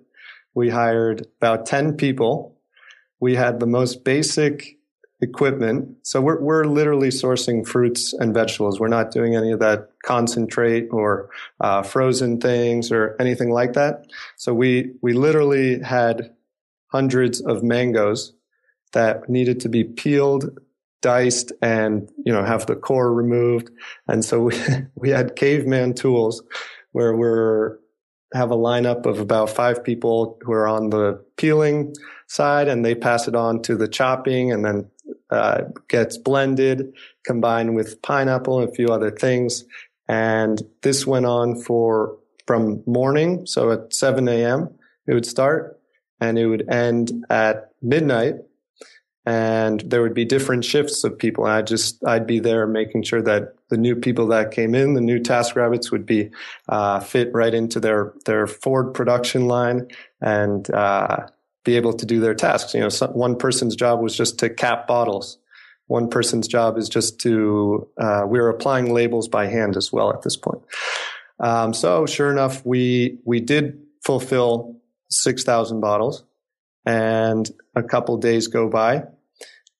We 0.55 0.71
hired 0.71 1.27
about 1.37 1.66
ten 1.66 1.97
people. 1.97 2.57
We 3.21 3.35
had 3.35 3.61
the 3.61 3.66
most 3.66 4.03
basic 4.03 4.75
equipment. 5.20 5.96
So 6.02 6.20
we're 6.20 6.40
we're 6.40 6.64
literally 6.64 7.09
sourcing 7.09 7.66
fruits 7.66 8.12
and 8.12 8.35
vegetables. 8.35 8.79
We're 8.79 8.88
not 8.88 9.11
doing 9.11 9.35
any 9.35 9.52
of 9.52 9.61
that 9.61 9.90
concentrate 10.05 10.88
or 10.90 11.31
uh, 11.61 11.83
frozen 11.83 12.40
things 12.40 12.92
or 12.92 13.16
anything 13.18 13.50
like 13.50 13.72
that. 13.74 14.07
So 14.37 14.52
we 14.52 14.92
we 15.02 15.14
literally 15.14 15.81
had 15.81 16.35
hundreds 16.88 17.40
of 17.40 17.62
mangoes 17.62 18.33
that 18.92 19.29
needed 19.29 19.61
to 19.61 19.68
be 19.68 19.85
peeled, 19.85 20.59
diced, 21.02 21.52
and 21.62 22.11
you 22.24 22.33
know 22.33 22.44
have 22.44 22.66
the 22.66 22.76
core 22.76 23.12
removed. 23.12 23.70
And 24.07 24.24
so 24.24 24.42
we 24.42 24.61
we 24.94 25.11
had 25.11 25.37
caveman 25.37 25.94
tools 25.94 26.42
where 26.92 27.16
we're 27.16 27.79
have 28.35 28.50
a 28.50 28.57
lineup 28.57 29.07
of 29.07 29.20
about 29.20 29.48
five 29.48 29.83
people 29.83 30.38
who 30.42 30.52
are 30.52 30.66
on 30.66 30.90
the 30.90 31.24
peeling 31.37 31.94
side 32.26 32.68
and 32.68 32.85
they 32.85 32.94
pass 32.94 33.29
it 33.29 33.37
on 33.37 33.62
to 33.62 33.76
the 33.76 33.88
chopping 33.88 34.50
and 34.50 34.64
then 34.64 34.90
uh, 35.31 35.62
gets 35.88 36.16
blended, 36.19 36.92
combined 37.25 37.75
with 37.75 38.01
pineapple 38.03 38.61
and 38.61 38.69
a 38.69 38.75
few 38.75 38.88
other 38.88 39.11
things. 39.11 39.64
And 40.09 40.62
this 40.83 41.07
went 41.07 41.27
on 41.27 41.61
for 41.61 42.16
from 42.47 42.83
morning, 42.87 43.45
so 43.45 43.73
at 43.73 43.92
7 43.92 44.29
a.m. 44.29 44.71
it 45.07 45.14
would 45.14 45.27
start, 45.27 45.81
and 46.21 46.38
it 46.38 46.47
would 46.47 46.69
end 46.69 47.25
at 47.29 47.73
midnight. 47.83 48.37
And 49.29 49.81
there 49.81 50.03
would 50.03 50.14
be 50.14 50.25
different 50.25 50.64
shifts 50.64 51.03
of 51.03 51.19
people. 51.19 51.45
And 51.47 51.55
I 51.55 51.62
just 51.62 52.07
I'd 52.07 52.29
be 52.29 52.38
there 52.38 52.69
making 52.69 53.03
sure 53.03 53.21
that 53.23 53.55
the 53.69 53.77
new 53.77 53.97
people 53.97 54.29
that 54.29 54.53
came 54.53 54.77
in, 54.77 54.95
the 54.95 55.01
new 55.01 55.19
task 55.19 55.57
rabbits, 55.57 55.90
would 55.90 56.07
be 56.07 56.31
uh, 56.69 57.01
fit 57.01 57.33
right 57.35 57.53
into 57.53 57.81
their 57.81 58.12
their 58.25 58.47
Ford 58.47 58.95
production 58.95 59.49
line 59.49 59.88
and 60.21 60.71
uh, 60.71 61.27
be 61.66 61.76
able 61.76 61.92
to 61.92 62.07
do 62.07 62.20
their 62.20 62.35
tasks. 62.35 62.72
You 62.72 62.81
know, 62.81 62.88
some, 62.88 63.11
one 63.11 63.37
person's 63.37 63.76
job 63.76 64.00
was 64.00 64.16
just 64.16 64.38
to 64.38 64.48
cap 64.48 64.87
bottles. 64.87 65.37
One 65.88 66.09
person's 66.09 66.48
job 66.48 66.79
is 66.79 66.88
just 66.88 67.20
to, 67.20 67.87
uh, 67.98 68.22
we 68.26 68.38
were 68.38 68.48
applying 68.48 68.94
labels 68.94 69.29
by 69.29 69.46
hand 69.46 69.76
as 69.76 69.92
well 69.92 70.11
at 70.11 70.22
this 70.22 70.37
point. 70.37 70.62
Um, 71.40 71.74
so 71.74 72.07
sure 72.07 72.31
enough, 72.31 72.64
we, 72.64 73.18
we 73.24 73.40
did 73.40 73.83
fulfill 74.05 74.76
6,000 75.11 75.81
bottles 75.81 76.24
and 76.87 77.50
a 77.74 77.83
couple 77.83 78.16
days 78.16 78.46
go 78.46 78.68
by 78.68 79.05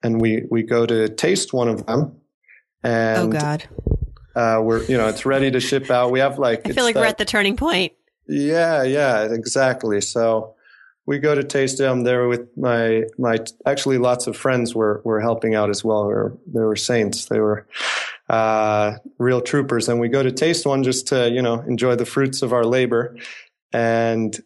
and 0.03 0.21
we, 0.21 0.43
we 0.51 0.65
go 0.65 0.87
to 0.87 1.09
taste 1.09 1.53
one 1.53 1.69
of 1.69 1.87
them. 1.87 2.21
And, 2.83 3.35
oh 3.35 3.39
God. 3.39 3.65
Uh, 4.35 4.61
we're, 4.63 4.83
you 4.85 4.99
know, 4.99 5.09
it's 5.09 5.25
ready 5.25 5.51
to 5.51 5.61
ship 5.61 5.91
out. 5.91 6.11
We 6.11 6.19
have 6.19 6.39
like, 6.39 6.69
I 6.69 6.73
feel 6.73 6.85
like 6.85 6.95
that, 6.95 7.01
we're 7.01 7.07
at 7.07 7.19
the 7.19 7.25
turning 7.25 7.57
point. 7.57 7.93
Yeah, 8.29 8.83
yeah, 8.83 9.23
exactly. 9.33 10.01
So, 10.01 10.56
we 11.07 11.19
go 11.19 11.35
to 11.35 11.45
taste 11.45 11.81
it. 11.81 12.05
There 12.05 12.27
with 12.29 12.49
my 12.57 13.05
my 13.17 13.39
actually 13.65 13.99
lots 13.99 14.27
of 14.27 14.37
friends 14.37 14.75
were 14.75 15.01
were 15.05 15.21
helping 15.21 15.55
out 15.55 15.71
as 15.71 15.85
well. 15.85 16.09
They 16.09 16.15
were, 16.15 16.39
they 16.47 16.61
were 16.61 16.77
saints. 16.77 17.27
They 17.27 17.41
were 17.41 17.67
uh, 18.29 18.95
real 19.19 19.41
troopers. 19.41 19.89
And 19.89 20.01
we 20.01 20.09
go 20.09 20.23
to 20.23 20.33
taste 20.33 20.67
one 20.67 20.83
just 20.83 21.07
to 21.09 21.31
you 21.31 21.43
know 21.43 21.61
enjoy 21.61 21.95
the 21.95 22.07
fruits 22.07 22.43
of 22.43 22.53
our 22.53 22.65
labor. 22.65 23.17
And 23.73 24.37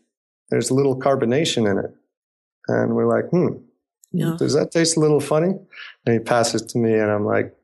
there's 0.51 0.70
a 0.70 0.75
little 0.75 0.99
carbonation 0.99 1.70
in 1.70 1.79
it, 1.79 1.94
and 2.68 2.94
we're 2.94 3.07
like, 3.07 3.31
hmm, 3.31 3.59
yeah. 4.12 4.37
does 4.38 4.55
that 4.55 4.73
taste 4.73 4.96
a 4.96 5.01
little 5.01 5.20
funny? 5.20 5.55
And 6.05 6.12
he 6.12 6.18
passes 6.18 6.62
it 6.62 6.68
to 6.70 6.79
me, 6.79 6.92
and 6.94 7.11
I'm 7.11 7.25
like, 7.25 7.55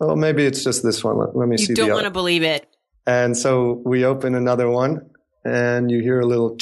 oh, 0.00 0.16
maybe 0.16 0.44
it's 0.44 0.64
just 0.64 0.82
this 0.82 1.04
one. 1.04 1.18
Let, 1.18 1.36
let 1.36 1.48
me 1.48 1.54
you 1.54 1.58
see. 1.58 1.72
You 1.72 1.76
don't 1.76 1.92
want 1.92 2.04
to 2.04 2.10
believe 2.10 2.42
it. 2.42 2.66
And 3.06 3.36
so 3.36 3.80
we 3.84 4.04
open 4.04 4.34
another 4.34 4.68
one, 4.68 5.08
and 5.44 5.90
you 5.90 6.00
hear 6.00 6.18
a 6.18 6.26
little 6.26 6.56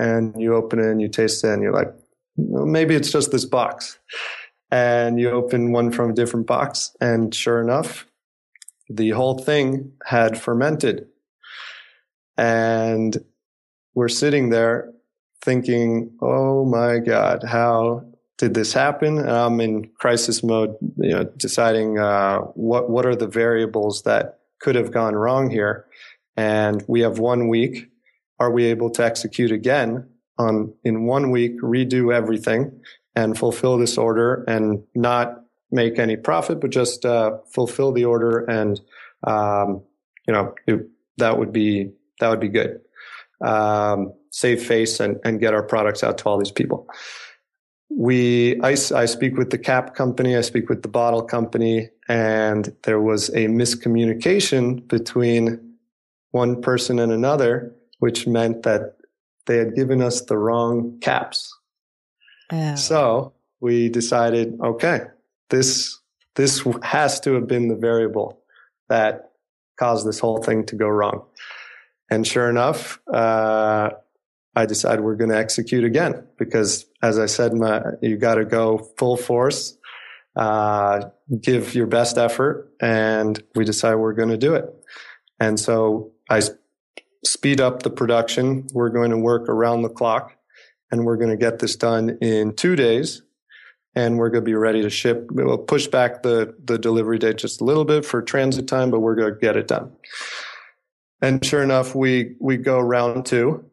and 0.00 0.34
you 0.40 0.54
open 0.54 0.78
it 0.78 0.86
and 0.86 1.00
you 1.00 1.08
taste 1.08 1.44
it 1.44 1.50
and 1.50 1.62
you're 1.62 1.74
like, 1.74 1.92
well, 2.36 2.64
maybe 2.64 2.94
it's 2.94 3.12
just 3.12 3.30
this 3.30 3.44
box. 3.44 3.98
And 4.70 5.20
you 5.20 5.30
open 5.30 5.72
one 5.72 5.92
from 5.92 6.10
a 6.10 6.14
different 6.14 6.46
box 6.46 6.96
and 7.00 7.34
sure 7.34 7.60
enough, 7.60 8.06
the 8.88 9.10
whole 9.10 9.38
thing 9.38 9.92
had 10.06 10.40
fermented. 10.40 11.06
And 12.36 13.16
we're 13.94 14.08
sitting 14.08 14.48
there 14.48 14.92
thinking, 15.42 16.16
oh 16.22 16.64
my 16.64 16.98
God, 16.98 17.44
how 17.44 18.06
did 18.38 18.54
this 18.54 18.72
happen? 18.72 19.18
And 19.18 19.30
I'm 19.30 19.60
in 19.60 19.90
crisis 19.98 20.42
mode, 20.42 20.76
you 20.96 21.10
know, 21.10 21.24
deciding 21.24 21.98
uh, 21.98 22.38
what 22.54 22.88
what 22.88 23.04
are 23.04 23.16
the 23.16 23.26
variables 23.26 24.02
that 24.04 24.38
could 24.60 24.76
have 24.76 24.92
gone 24.92 25.14
wrong 25.14 25.50
here. 25.50 25.84
And 26.36 26.82
we 26.88 27.00
have 27.00 27.18
one 27.18 27.48
week 27.48 27.89
are 28.40 28.50
we 28.50 28.64
able 28.64 28.90
to 28.90 29.04
execute 29.04 29.52
again 29.52 30.08
on 30.38 30.72
in 30.82 31.04
one 31.04 31.30
week, 31.30 31.60
redo 31.60 32.12
everything 32.12 32.80
and 33.14 33.36
fulfill 33.36 33.76
this 33.76 33.98
order 33.98 34.44
and 34.48 34.82
not 34.94 35.44
make 35.70 35.98
any 35.98 36.16
profit, 36.16 36.60
but 36.60 36.70
just 36.70 37.04
uh, 37.04 37.36
fulfill 37.52 37.92
the 37.92 38.06
order 38.06 38.40
and 38.46 38.80
um, 39.24 39.82
you 40.26 40.32
know 40.32 40.54
it, 40.66 40.88
that 41.18 41.38
would 41.38 41.52
be 41.52 41.92
that 42.18 42.30
would 42.30 42.40
be 42.40 42.48
good. 42.48 42.80
Um, 43.42 44.12
save 44.30 44.62
face 44.62 45.00
and, 45.00 45.18
and 45.24 45.40
get 45.40 45.54
our 45.54 45.62
products 45.62 46.02
out 46.02 46.18
to 46.18 46.24
all 46.26 46.38
these 46.38 46.52
people. 46.52 46.88
We 47.90 48.60
I, 48.62 48.70
I 48.70 49.04
speak 49.04 49.36
with 49.36 49.50
the 49.50 49.58
cap 49.58 49.94
company, 49.94 50.36
I 50.36 50.40
speak 50.40 50.68
with 50.68 50.82
the 50.82 50.88
bottle 50.88 51.22
company, 51.22 51.90
and 52.08 52.74
there 52.84 53.00
was 53.00 53.28
a 53.30 53.46
miscommunication 53.46 54.86
between 54.88 55.76
one 56.30 56.62
person 56.62 56.98
and 57.00 57.12
another 57.12 57.74
which 58.00 58.26
meant 58.26 58.64
that 58.64 58.96
they 59.46 59.56
had 59.56 59.74
given 59.74 60.02
us 60.02 60.22
the 60.22 60.36
wrong 60.36 60.98
caps. 61.00 61.56
Oh. 62.52 62.74
So 62.74 63.32
we 63.60 63.88
decided, 63.88 64.58
okay, 64.60 65.02
this 65.48 65.98
this 66.36 66.66
has 66.82 67.20
to 67.20 67.34
have 67.34 67.46
been 67.46 67.68
the 67.68 67.76
variable 67.76 68.42
that 68.88 69.32
caused 69.78 70.06
this 70.06 70.18
whole 70.18 70.42
thing 70.42 70.64
to 70.66 70.76
go 70.76 70.88
wrong. 70.88 71.24
And 72.10 72.26
sure 72.26 72.48
enough, 72.48 73.00
uh, 73.12 73.90
I 74.54 74.66
decided 74.66 75.00
we're 75.02 75.16
going 75.16 75.30
to 75.30 75.36
execute 75.36 75.84
again 75.84 76.26
because, 76.38 76.86
as 77.02 77.18
I 77.18 77.26
said, 77.26 77.54
my, 77.54 77.82
you 78.02 78.16
got 78.16 78.34
to 78.34 78.44
go 78.44 78.78
full 78.98 79.16
force, 79.16 79.76
uh, 80.36 81.10
give 81.40 81.74
your 81.74 81.86
best 81.86 82.18
effort, 82.18 82.72
and 82.80 83.42
we 83.54 83.64
decided 83.64 83.96
we're 83.96 84.12
going 84.12 84.30
to 84.30 84.36
do 84.36 84.54
it. 84.54 84.66
And 85.38 85.58
so 85.58 86.12
I 86.28 86.42
speed 87.24 87.60
up 87.60 87.82
the 87.82 87.90
production. 87.90 88.66
We're 88.72 88.90
going 88.90 89.10
to 89.10 89.18
work 89.18 89.48
around 89.48 89.82
the 89.82 89.88
clock 89.88 90.36
and 90.90 91.04
we're 91.04 91.16
going 91.16 91.30
to 91.30 91.36
get 91.36 91.58
this 91.58 91.76
done 91.76 92.18
in 92.20 92.54
two 92.54 92.76
days 92.76 93.22
and 93.94 94.18
we're 94.18 94.30
going 94.30 94.44
to 94.44 94.48
be 94.48 94.54
ready 94.54 94.82
to 94.82 94.90
ship. 94.90 95.28
We'll 95.30 95.58
push 95.58 95.86
back 95.86 96.22
the, 96.22 96.54
the 96.64 96.78
delivery 96.78 97.18
date 97.18 97.38
just 97.38 97.60
a 97.60 97.64
little 97.64 97.84
bit 97.84 98.04
for 98.04 98.22
transit 98.22 98.68
time, 98.68 98.90
but 98.90 99.00
we're 99.00 99.16
going 99.16 99.34
to 99.34 99.40
get 99.40 99.56
it 99.56 99.68
done. 99.68 99.92
And 101.22 101.44
sure 101.44 101.62
enough, 101.62 101.94
we, 101.94 102.36
we 102.40 102.56
go 102.56 102.80
round 102.80 103.26
two 103.26 103.64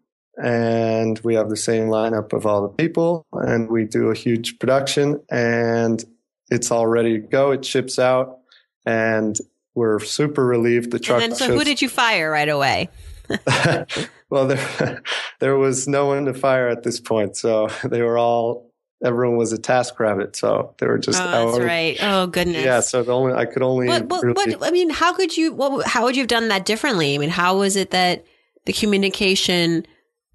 and 0.44 1.20
we 1.20 1.36
have 1.36 1.50
the 1.50 1.58
same 1.58 1.88
lineup 1.88 2.34
of 2.34 2.46
all 2.46 2.62
the 2.62 2.70
people 2.70 3.26
and 3.32 3.70
we 3.70 3.86
do 3.86 4.10
a 4.10 4.16
huge 4.16 4.60
production 4.60 5.22
and 5.32 6.04
it's 6.50 6.72
all 6.72 6.88
ready 6.88 7.14
to 7.14 7.28
go. 7.28 7.52
It 7.52 7.64
ships 7.64 8.00
out 8.00 8.40
and 8.86 9.38
we're 9.76 10.00
super 10.00 10.46
relieved. 10.46 10.92
The 10.92 11.00
truck. 11.00 11.22
And 11.22 11.32
then, 11.32 11.38
so 11.38 11.54
who 11.54 11.64
did 11.64 11.82
you 11.82 11.90
fire 11.90 12.32
right 12.32 12.50
away? 12.50 12.90
well, 14.30 14.48
there, 14.48 15.02
there 15.40 15.58
was 15.58 15.88
no 15.88 16.08
one 16.08 16.26
to 16.26 16.34
fire 16.34 16.68
at 16.68 16.84
this 16.84 17.00
point. 17.00 17.38
So 17.38 17.68
they 17.84 18.02
were 18.02 18.18
all, 18.18 18.72
everyone 19.04 19.38
was 19.38 19.54
a 19.54 19.58
task 19.58 20.00
rabbit. 20.00 20.36
So 20.36 20.76
they 20.80 20.88
were 20.88 20.98
just, 20.98 21.22
oh, 21.22 21.52
that's 21.52 21.60
right. 21.64 21.98
Oh, 22.02 22.28
goodness. 22.28 22.64
Yeah. 22.66 22.80
So 22.80 23.04
the 23.04 23.14
only, 23.14 23.34
I 23.34 23.46
could 23.46 23.62
only, 23.62 23.88
but, 23.88 24.08
but, 24.08 24.24
really, 24.24 24.56
but 24.56 24.68
I 24.68 24.72
mean, 24.72 24.90
how 24.90 25.14
could 25.14 25.36
you, 25.36 25.54
what, 25.54 25.86
how 25.88 26.04
would 26.04 26.16
you 26.16 26.22
have 26.24 26.30
done 26.30 26.48
that 26.50 26.66
differently? 26.66 27.16
I 27.16 27.18
mean, 27.18 27.30
how 27.30 27.58
was 27.60 27.76
it 27.76 27.92
that 27.92 28.26
the 28.66 28.74
communication 28.74 29.86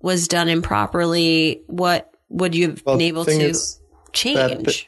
was 0.00 0.26
done 0.26 0.48
improperly, 0.48 1.62
what 1.66 2.12
would 2.28 2.54
you 2.54 2.70
have 2.70 2.82
Well, 2.84 2.96
been 2.96 3.06
able 3.06 3.24
to 3.24 3.54
change? 4.12 4.64
the- 4.64 4.84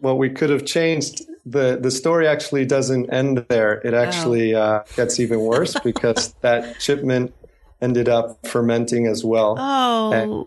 what 0.00 0.18
we 0.18 0.30
could 0.30 0.50
have 0.50 0.66
changed 0.66 1.22
the 1.44 1.78
the 1.80 1.90
story 1.90 2.26
actually 2.26 2.66
doesn't 2.66 3.12
end 3.12 3.44
there. 3.48 3.74
It 3.84 3.94
actually 3.94 4.54
uh, 4.54 4.82
gets 4.96 5.18
even 5.20 5.40
worse 5.40 5.78
because 5.84 6.34
that 6.40 6.80
shipment 6.80 7.34
ended 7.80 8.08
up 8.08 8.46
fermenting 8.46 9.06
as 9.06 9.24
well. 9.24 9.56
Oh, 9.58 10.46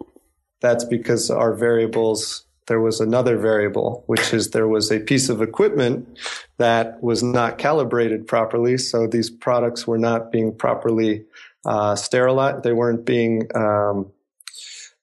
that's 0.61 0.85
because 0.85 1.29
our 1.29 1.53
variables 1.53 2.45
there 2.67 2.81
was 2.81 2.99
another 2.99 3.37
variable 3.37 4.03
which 4.07 4.33
is 4.33 4.49
there 4.49 4.67
was 4.67 4.91
a 4.91 4.99
piece 4.99 5.29
of 5.29 5.39
equipment 5.39 6.17
that 6.57 7.01
was 7.03 7.21
not 7.21 7.59
calibrated 7.59 8.25
properly. 8.25 8.77
So 8.77 9.05
these 9.05 9.29
products 9.29 9.85
were 9.85 9.99
not 9.99 10.31
being 10.31 10.55
properly 10.55 11.25
uh, 11.65 11.95
sterilized. 11.95 12.63
They 12.63 12.73
weren't 12.73 13.05
being 13.05 13.47
um, 13.53 14.11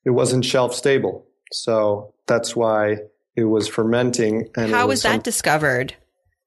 it 0.04 0.10
wasn't 0.10 0.44
shelf 0.44 0.74
stable. 0.74 1.26
So 1.52 2.14
that's 2.26 2.56
why 2.56 2.98
it 3.36 3.44
was 3.44 3.68
fermenting 3.68 4.48
and 4.56 4.70
how 4.72 4.86
was 4.88 5.02
that 5.02 5.12
some- 5.12 5.20
discovered? 5.20 5.94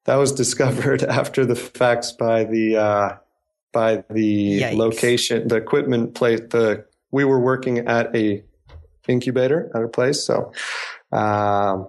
that 0.05 0.15
was 0.17 0.31
discovered 0.31 1.01
after 1.19 1.45
the 1.45 1.55
facts 1.55 2.11
by 2.11 2.43
the 2.43 2.77
uh, 2.77 3.09
by 3.73 4.03
the 4.09 4.61
Yikes. 4.61 4.75
location, 4.77 5.47
the 5.47 5.55
equipment 5.55 6.13
place. 6.15 6.39
The 6.49 6.85
we 7.11 7.25
were 7.25 7.39
working 7.39 7.79
at 7.79 8.15
a 8.15 8.43
incubator 9.07 9.71
at 9.75 9.83
a 9.83 9.87
place, 9.87 10.23
so 10.23 10.51
um, 11.11 11.87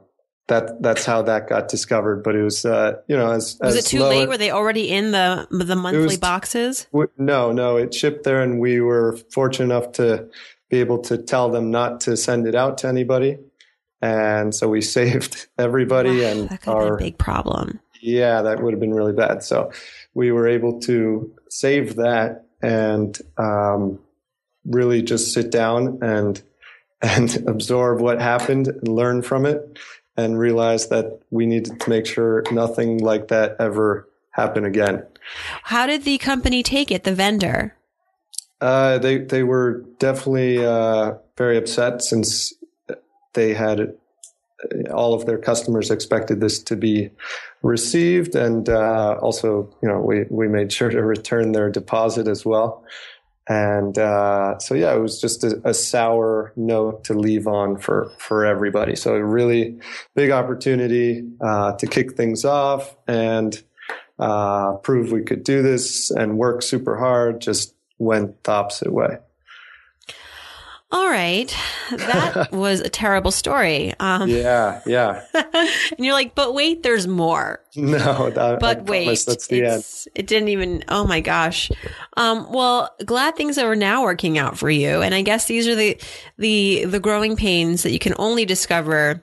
that 0.48 0.80
that's 0.82 1.04
how 1.04 1.22
that 1.22 1.48
got 1.48 1.68
discovered. 1.68 2.22
But 2.22 2.36
it 2.36 2.42
was 2.42 2.64
uh, 2.64 2.94
you 3.08 3.16
know 3.16 3.30
as 3.32 3.58
Was 3.60 3.76
as 3.76 3.84
it 3.84 3.88
too 3.88 4.00
low- 4.00 4.08
late? 4.10 4.28
Were 4.28 4.38
they 4.38 4.50
already 4.50 4.90
in 4.90 5.10
the 5.12 5.46
the 5.50 5.76
monthly 5.76 6.02
was- 6.04 6.18
boxes? 6.18 6.86
w- 6.92 7.10
No, 7.18 7.52
no, 7.52 7.76
it 7.76 7.94
shipped 7.94 8.24
there, 8.24 8.40
and 8.42 8.58
we 8.60 8.80
were 8.80 9.18
fortunate 9.32 9.66
enough 9.74 9.92
to 9.92 10.28
be 10.70 10.80
able 10.80 10.98
to 10.98 11.18
tell 11.18 11.50
them 11.50 11.70
not 11.70 12.00
to 12.00 12.16
send 12.16 12.46
it 12.46 12.54
out 12.54 12.78
to 12.78 12.88
anybody. 12.88 13.38
And 14.02 14.54
so 14.54 14.68
we 14.68 14.80
saved 14.98 15.46
everybody 15.58 16.20
Wow, 16.22 16.26
and 16.26 16.48
that 16.48 16.62
could 16.62 16.68
have 16.70 16.78
been 16.78 16.88
our 16.88 16.94
a 16.94 16.98
big 16.98 17.18
problem. 17.18 17.80
yeah, 18.00 18.42
that 18.42 18.62
would 18.62 18.72
have 18.72 18.80
been 18.80 18.94
really 18.94 19.12
bad. 19.12 19.42
So 19.42 19.72
we 20.14 20.32
were 20.32 20.46
able 20.48 20.80
to 20.82 21.32
save 21.48 21.96
that 21.96 22.44
and 22.62 23.16
um, 23.38 23.98
really 24.64 25.02
just 25.02 25.32
sit 25.32 25.50
down 25.50 25.98
and 26.02 26.42
and 27.02 27.36
absorb 27.46 28.00
what 28.00 28.20
happened 28.20 28.68
and 28.68 28.88
learn 28.88 29.20
from 29.22 29.44
it 29.44 29.78
and 30.16 30.38
realize 30.38 30.88
that 30.88 31.20
we 31.30 31.44
needed 31.44 31.78
to 31.78 31.90
make 31.90 32.06
sure 32.06 32.42
nothing 32.50 32.98
like 32.98 33.28
that 33.28 33.54
ever 33.60 34.08
happened 34.30 34.64
again. 34.64 35.04
How 35.64 35.86
did 35.86 36.04
the 36.04 36.16
company 36.16 36.62
take 36.62 36.90
it? 36.90 37.04
The 37.04 37.14
vendor. 37.14 37.76
Uh, 38.62 38.96
they 38.96 39.18
they 39.18 39.42
were 39.42 39.84
definitely 39.98 40.64
uh, 40.64 41.14
very 41.36 41.58
upset 41.58 42.00
since 42.02 42.54
they 43.36 43.54
had 43.54 43.94
all 44.92 45.14
of 45.14 45.26
their 45.26 45.38
customers 45.38 45.90
expected 45.90 46.40
this 46.40 46.62
to 46.64 46.76
be 46.76 47.10
received, 47.62 48.34
and 48.34 48.68
uh, 48.68 49.18
also 49.20 49.72
you 49.82 49.88
know 49.88 50.00
we 50.00 50.24
we 50.30 50.48
made 50.48 50.72
sure 50.72 50.90
to 50.90 51.02
return 51.02 51.52
their 51.52 51.70
deposit 51.70 52.26
as 52.26 52.44
well. 52.44 52.84
And 53.48 53.96
uh, 53.96 54.58
so 54.58 54.74
yeah, 54.74 54.92
it 54.94 54.98
was 54.98 55.20
just 55.20 55.44
a, 55.44 55.60
a 55.64 55.72
sour 55.72 56.52
note 56.56 57.04
to 57.04 57.14
leave 57.14 57.46
on 57.46 57.78
for 57.78 58.10
for 58.18 58.44
everybody. 58.44 58.96
So 58.96 59.14
a 59.14 59.24
really 59.24 59.78
big 60.14 60.30
opportunity 60.30 61.24
uh, 61.40 61.74
to 61.74 61.86
kick 61.86 62.16
things 62.16 62.44
off 62.44 62.96
and 63.06 63.62
uh, 64.18 64.72
prove 64.78 65.12
we 65.12 65.22
could 65.22 65.44
do 65.44 65.62
this 65.62 66.10
and 66.10 66.38
work 66.38 66.62
super 66.62 66.96
hard. 66.96 67.40
Just 67.40 67.74
went 67.98 68.42
the 68.44 68.52
opposite 68.52 68.92
way. 68.92 69.18
All 70.90 71.08
right, 71.08 71.54
that 71.96 72.52
was 72.52 72.80
a 72.80 72.88
terrible 72.88 73.30
story. 73.30 73.94
Um, 74.00 74.28
Yeah, 74.28 74.80
yeah. 74.86 75.24
and 75.34 75.98
you're 75.98 76.14
like, 76.14 76.34
but 76.34 76.54
wait, 76.54 76.82
there's 76.82 77.06
more. 77.06 77.60
No, 77.76 78.30
that, 78.30 78.54
I 78.54 78.56
But 78.56 78.86
wait, 78.86 79.22
that's 79.26 79.48
the 79.48 79.64
end. 79.64 79.84
it 80.14 80.26
didn't 80.26 80.48
even. 80.48 80.82
Oh 80.88 81.06
my 81.06 81.20
gosh. 81.20 81.70
Um, 82.16 82.50
well, 82.50 82.88
glad 83.04 83.36
things 83.36 83.58
are 83.58 83.76
now 83.76 84.02
working 84.02 84.38
out 84.38 84.56
for 84.56 84.70
you, 84.70 85.02
and 85.02 85.14
I 85.14 85.20
guess 85.20 85.46
these 85.46 85.68
are 85.68 85.74
the 85.74 86.00
the 86.38 86.86
the 86.86 87.00
growing 87.00 87.36
pains 87.36 87.82
that 87.82 87.92
you 87.92 87.98
can 87.98 88.14
only 88.18 88.44
discover. 88.46 89.22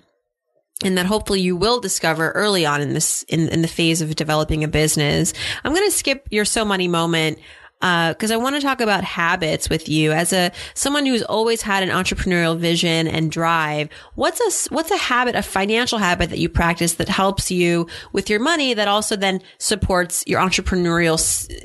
And 0.84 0.98
that 0.98 1.06
hopefully 1.06 1.40
you 1.40 1.56
will 1.56 1.80
discover 1.80 2.32
early 2.32 2.66
on 2.66 2.82
in 2.82 2.94
this 2.94 3.24
in, 3.24 3.48
in 3.50 3.62
the 3.62 3.68
phase 3.70 4.02
of 4.02 4.16
developing 4.16 4.64
a 4.64 4.68
business. 4.68 5.34
I'm 5.64 5.74
going 5.74 5.88
to 5.88 5.96
skip 5.96 6.28
your 6.30 6.44
so 6.46 6.66
money 6.66 6.88
moment 6.90 7.40
because 7.84 8.32
I 8.32 8.38
want 8.38 8.56
to 8.56 8.62
talk 8.62 8.80
about 8.80 9.04
habits 9.04 9.70
with 9.70 9.90
you 9.90 10.14
as 10.14 10.32
a 10.32 10.52
someone 10.74 11.06
who's 11.06 11.22
always 11.24 11.62
had 11.62 11.84
an 11.84 11.90
entrepreneurial 11.90 12.58
vision 12.58 13.08
and 13.08 13.30
drive. 13.30 13.90
What's 14.16 14.40
a 14.40 14.74
what's 14.74 14.90
a 14.90 14.98
habit, 14.98 15.36
a 15.36 15.42
financial 15.42 15.98
habit 15.98 16.30
that 16.30 16.40
you 16.40 16.48
practice 16.48 16.94
that 16.94 17.10
helps 17.10 17.52
you 17.52 17.88
with 18.14 18.30
your 18.30 18.40
money 18.40 18.74
that 18.74 18.88
also 18.88 19.18
then 19.18 19.42
supports 19.58 20.24
your 20.26 20.40
entrepreneurial 20.40 21.20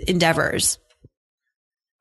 endeavors? 0.08 0.78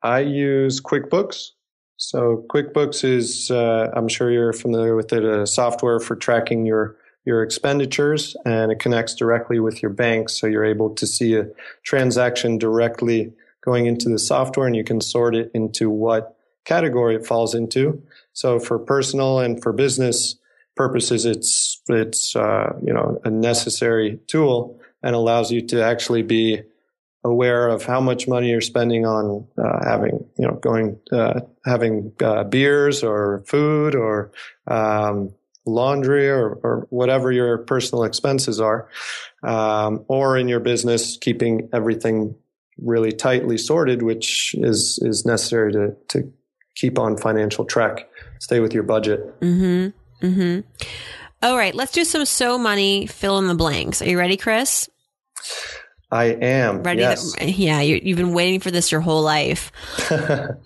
I 0.02 0.20
use 0.20 0.80
QuickBooks. 0.80 1.50
So 1.96 2.44
QuickBooks 2.48 3.04
is, 3.04 3.50
uh, 3.50 3.90
I'm 3.94 4.08
sure 4.08 4.30
you're 4.30 4.52
familiar 4.52 4.94
with 4.94 5.12
it, 5.12 5.24
a 5.24 5.46
software 5.46 6.00
for 6.00 6.16
tracking 6.16 6.66
your 6.66 6.96
your 7.24 7.42
expenditures, 7.42 8.36
and 8.46 8.72
it 8.72 8.80
connects 8.80 9.14
directly 9.14 9.60
with 9.60 9.82
your 9.82 9.90
bank, 9.90 10.30
so 10.30 10.46
you're 10.46 10.64
able 10.64 10.94
to 10.94 11.06
see 11.06 11.36
a 11.36 11.46
transaction 11.82 12.56
directly 12.56 13.32
going 13.64 13.86
into 13.86 14.08
the 14.08 14.18
software, 14.18 14.66
and 14.66 14.76
you 14.76 14.84
can 14.84 15.00
sort 15.00 15.34
it 15.34 15.50
into 15.54 15.90
what 15.90 16.36
category 16.64 17.14
it 17.16 17.26
falls 17.26 17.54
into. 17.54 18.02
So 18.32 18.58
for 18.58 18.78
personal 18.78 19.40
and 19.40 19.62
for 19.62 19.72
business 19.72 20.36
purposes, 20.76 21.24
it's 21.24 21.80
it's 21.88 22.36
uh, 22.36 22.74
you 22.82 22.92
know 22.92 23.20
a 23.24 23.30
necessary 23.30 24.20
tool 24.26 24.80
and 25.02 25.14
allows 25.14 25.50
you 25.50 25.66
to 25.68 25.82
actually 25.82 26.22
be 26.22 26.62
aware 27.24 27.68
of 27.68 27.84
how 27.84 28.00
much 28.00 28.28
money 28.28 28.50
you're 28.50 28.60
spending 28.60 29.04
on 29.04 29.46
uh, 29.58 29.84
having, 29.84 30.24
you 30.38 30.46
know, 30.46 30.54
going, 30.54 30.98
uh, 31.12 31.40
having 31.64 32.12
uh, 32.22 32.44
beers 32.44 33.02
or 33.02 33.42
food 33.46 33.94
or 33.94 34.30
um, 34.66 35.34
laundry 35.66 36.28
or, 36.28 36.54
or 36.62 36.86
whatever 36.90 37.30
your 37.30 37.58
personal 37.58 38.04
expenses 38.04 38.60
are, 38.60 38.88
um, 39.42 40.04
or 40.08 40.38
in 40.38 40.48
your 40.48 40.60
business, 40.60 41.16
keeping 41.16 41.68
everything 41.72 42.34
really 42.82 43.12
tightly 43.12 43.58
sorted, 43.58 44.02
which 44.02 44.54
is 44.58 44.98
is 45.02 45.24
necessary 45.24 45.72
to 45.72 45.96
to 46.08 46.32
keep 46.74 46.98
on 46.98 47.16
financial 47.16 47.64
track, 47.64 48.08
stay 48.40 48.60
with 48.60 48.72
your 48.72 48.84
budget. 48.84 49.40
Mm-hmm. 49.40 50.26
Mm-hmm. 50.26 50.86
All 51.42 51.56
right, 51.56 51.74
let's 51.74 51.92
do 51.92 52.04
some 52.04 52.24
so 52.24 52.58
money 52.58 53.06
fill 53.06 53.38
in 53.38 53.46
the 53.46 53.54
blanks. 53.54 54.02
Are 54.02 54.08
you 54.08 54.18
ready, 54.18 54.36
Chris? 54.36 54.88
I 56.10 56.24
am 56.24 56.82
Ready? 56.82 57.00
Yes. 57.00 57.32
To, 57.32 57.44
yeah, 57.44 57.80
you, 57.80 58.00
you've 58.02 58.16
been 58.16 58.32
waiting 58.32 58.60
for 58.60 58.70
this 58.70 58.90
your 58.90 59.02
whole 59.02 59.22
life. 59.22 59.70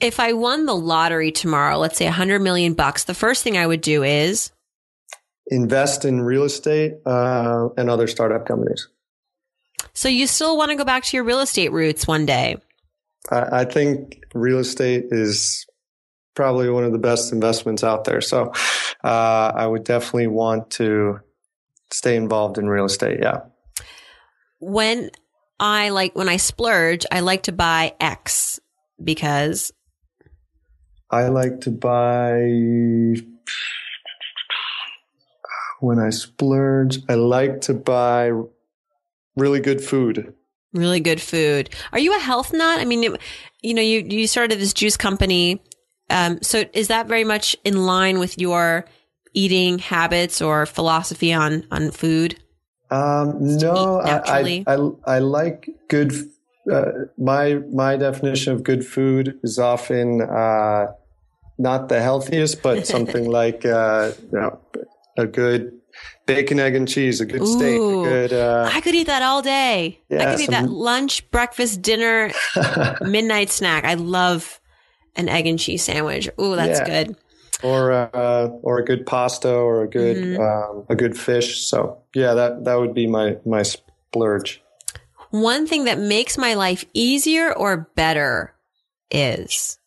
if 0.01 0.21
I 0.21 0.35
won 0.35 0.67
the 0.67 0.75
lottery 0.75 1.33
tomorrow, 1.33 1.79
let's 1.79 1.99
say 1.99 2.07
a 2.07 2.13
hundred 2.13 2.41
million 2.41 2.75
bucks, 2.75 3.05
the 3.05 3.15
first 3.15 3.43
thing 3.43 3.59
I 3.59 3.67
would 3.67 3.81
do 3.81 4.05
is 4.05 4.53
Invest 5.49 6.05
in 6.05 6.23
real 6.23 6.45
estate 6.45 6.95
uh, 7.05 7.69
and 7.77 7.91
other 7.91 8.07
startup 8.07 8.47
companies. 8.47 8.89
So 9.95 10.09
you 10.09 10.27
still 10.27 10.57
want 10.57 10.71
to 10.71 10.77
go 10.77 10.85
back 10.85 11.05
to 11.05 11.17
your 11.17 11.25
real 11.25 11.41
estate 11.41 11.73
roots 11.73 12.07
one 12.07 12.27
day. 12.27 12.57
I, 13.31 13.61
I 13.61 13.65
think 13.65 14.23
real 14.35 14.59
estate 14.59 15.07
is 15.11 15.67
probably 16.35 16.71
one 16.71 16.85
of 16.85 16.93
the 16.93 16.99
best 16.99 17.33
investments 17.33 17.85
out 17.85 18.05
there. 18.05 18.21
So 18.21 18.53
uh, 19.05 19.53
I 19.55 19.67
would 19.67 19.85
definitely 19.85 20.29
want 20.29 20.71
to 20.73 21.21
stay 21.91 22.17
involved 22.17 22.59
in 22.59 22.69
real 22.69 22.87
estate. 22.87 23.19
Yeah. 23.21 23.41
When 24.61 25.11
I 25.61 25.91
like 25.91 26.17
when 26.17 26.29
I 26.29 26.37
splurge, 26.37 27.05
I 27.11 27.21
like 27.21 27.45
to 27.45 27.53
buy 27.53 27.95
X 28.01 28.61
because 29.03 29.73
I 31.11 31.29
like 31.29 31.61
to 31.63 31.71
buy 31.71 32.41
when 35.81 35.99
I 35.99 36.11
splurge, 36.11 37.01
I 37.09 37.15
like 37.15 37.63
to 37.63 37.75
buy 37.75 38.31
really 39.37 39.61
good 39.61 39.83
food. 39.83 40.35
really 40.73 41.01
good 41.01 41.21
food. 41.21 41.71
Are 41.93 41.99
you 41.99 42.17
a 42.17 42.19
health 42.19 42.53
nut? 42.53 42.81
I 42.81 42.85
mean, 42.85 43.03
you, 43.63 43.75
know, 43.75 43.83
you 43.83 44.01
you 44.01 44.27
started 44.27 44.59
this 44.59 44.73
juice 44.73 44.97
company. 44.97 45.63
Um, 46.11 46.43
so 46.43 46.65
is 46.73 46.89
that 46.89 47.09
very 47.09 47.25
much 47.25 47.57
in 47.65 47.87
line 47.87 48.19
with 48.19 48.39
your 48.39 48.85
eating 49.35 49.79
habits 49.79 50.43
or 50.43 50.67
philosophy 50.67 51.33
on 51.33 51.67
on 51.71 51.91
food? 51.91 52.39
Um, 52.91 53.37
no, 53.41 54.01
I. 54.01 54.65
I, 54.67 54.75
I, 54.75 55.17
I 55.17 55.19
like 55.19 55.69
good. 55.89 56.13
Uh, 56.71 56.93
my 57.19 57.55
my 57.73 57.97
definition 57.97 58.53
of 58.53 58.63
good 58.63 58.87
food 58.87 59.41
is 59.43 59.59
often 59.59 60.21
uh, 60.21 60.87
not 61.59 61.89
the 61.89 62.01
healthiest, 62.01 62.63
but 62.63 62.87
something 62.87 63.31
like 63.41 63.65
uh, 63.65 64.13
you 64.31 64.39
know 64.39 64.61
a 65.17 65.27
good 65.27 65.81
bacon, 66.27 66.61
egg, 66.61 66.75
and 66.75 66.89
cheese, 66.89 67.21
a 67.21 67.27
good 67.27 67.47
steak, 67.47 67.81
a 67.81 68.03
good. 68.03 68.33
Uh, 68.33 68.71
I 68.73 68.81
could 68.81 68.95
eat 68.95 69.07
that 69.09 69.23
all 69.23 69.43
day. 69.43 70.01
I 70.11 70.15
Yeah, 70.15 70.31
could 70.31 70.41
eat 70.41 70.51
that 70.51 70.69
lunch, 70.71 71.31
breakfast, 71.31 71.83
dinner, 71.83 72.33
midnight 73.03 73.51
snack. 73.51 73.85
I 73.85 73.95
love 73.95 74.61
an 75.17 75.29
egg 75.29 75.47
and 75.47 75.59
cheese 75.59 75.83
sandwich. 75.83 76.29
Ooh, 76.41 76.57
that's 76.57 76.81
Yeah. 76.81 76.85
good. 77.07 77.17
or 77.63 77.93
uh, 77.93 78.49
or 78.63 78.79
a 78.81 78.85
good 78.85 79.07
pasta 79.07 79.49
or 79.53 79.83
a 79.85 79.89
good 79.89 80.17
Mhm. 80.17 80.41
um, 80.41 80.85
a 80.89 80.97
good 80.97 81.17
fish. 81.17 81.65
So 81.67 81.99
yeah, 82.15 82.35
that 82.35 82.65
that 82.65 82.75
would 82.75 82.93
be 82.95 83.07
my 83.07 83.37
my 83.47 83.63
splurge. 83.63 84.61
One 85.31 85.67
thing 85.67 85.85
that 85.85 85.99
makes 85.99 86.37
my 86.37 86.55
life 86.55 86.85
easier 86.93 87.53
or 87.53 87.89
better 87.95 88.55
is 89.11 89.79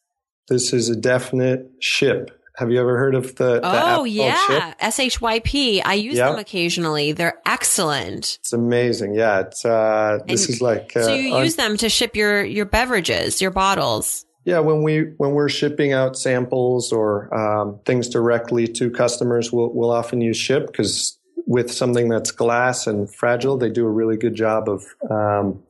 This 0.48 0.72
is 0.74 0.90
a 0.90 0.96
definite 0.96 1.80
Shyp. 1.82 2.30
Have 2.58 2.72
you 2.72 2.80
ever 2.80 2.98
heard 2.98 3.16
of 3.16 3.36
the, 3.36 3.60
the 3.60 3.62
oh 3.98 4.04
yeah, 4.06 4.74
SHYP. 4.82 5.82
I 5.84 5.94
use 5.96 6.16
Yeah. 6.18 6.30
them 6.30 6.40
occasionally. 6.40 7.12
They're 7.12 7.40
excellent. 7.46 8.38
It's 8.40 8.54
amazing. 8.54 9.14
Yeah, 9.16 9.42
it's 9.42 9.66
uh, 9.66 10.20
this 10.28 10.46
And 10.46 10.56
is 10.56 10.62
like 10.62 10.94
uh, 10.96 11.04
so 11.04 11.14
you 11.14 11.36
un- 11.36 11.44
use 11.44 11.56
them 11.58 11.78
to 11.78 11.90
ship 11.90 12.16
your 12.16 12.44
your 12.44 12.66
beverages, 12.66 13.42
your 13.42 13.52
bottles. 13.52 14.26
Yeah, 14.46 14.60
when 14.60 14.84
we 14.84 15.14
when 15.18 15.32
we're 15.32 15.50
shipping 15.50 15.92
out 15.92 16.18
samples 16.18 16.92
or 16.94 17.34
um, 17.36 17.80
things 17.86 18.08
directly 18.08 18.68
to 18.68 18.90
customers, 18.92 19.52
we'll 19.52 19.74
we'll 19.74 19.92
often 19.92 20.22
use 20.22 20.38
Shyp 20.38 20.68
because 20.68 21.18
with 21.48 21.72
something 21.72 22.10
that's 22.10 22.32
glass 22.32 22.88
and 22.88 23.14
fragile, 23.14 23.58
they 23.58 23.70
do 23.70 23.86
a 23.86 23.92
really 23.92 24.18
good 24.18 24.36
job 24.36 24.70
of 24.70 24.86
um, 25.10 25.62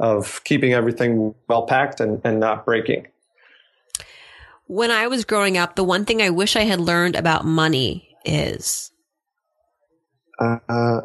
of 0.00 0.42
keeping 0.44 0.72
everything 0.74 1.34
well 1.48 1.66
packed 1.66 2.00
and, 2.00 2.20
and 2.24 2.38
not 2.40 2.64
breaking. 2.66 3.06
When 4.66 4.90
I 4.90 5.06
was 5.06 5.24
growing 5.24 5.56
up, 5.56 5.76
the 5.76 5.84
one 5.84 6.04
thing 6.04 6.20
I 6.20 6.30
wish 6.30 6.56
I 6.56 6.62
had 6.62 6.80
learned 6.80 7.14
about 7.16 7.44
money 7.44 8.16
is 8.24 8.90
Uh, 10.40 10.58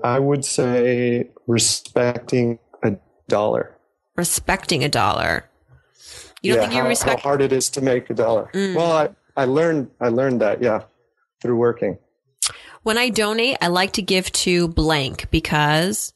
I 0.04 0.20
would 0.20 0.44
say 0.44 1.30
respecting 1.48 2.60
a 2.84 2.96
dollar. 3.30 3.78
respecting 4.18 4.84
a 4.84 4.90
dollar. 4.90 5.46
You 6.42 6.54
don't 6.54 6.64
yeah, 6.64 6.68
think 6.70 6.76
you 6.76 6.82
how, 6.82 6.88
respect 6.90 7.22
how 7.22 7.30
hard 7.30 7.42
it 7.42 7.54
is 7.54 7.70
to 7.72 7.82
make 7.82 8.10
a 8.10 8.14
dollar. 8.16 8.50
Mm. 8.54 8.76
Well, 8.76 8.92
I, 8.92 9.10
I 9.38 9.46
learned 9.46 9.92
I 10.02 10.10
learned 10.10 10.42
that 10.42 10.62
yeah 10.62 10.82
through 11.42 11.56
working. 11.58 11.98
when 12.84 12.98
I 12.98 13.10
donate, 13.10 13.58
I 13.62 13.68
like 13.68 13.94
to 13.94 14.02
give 14.02 14.32
to 14.46 14.68
blank 14.70 15.30
because 15.32 16.14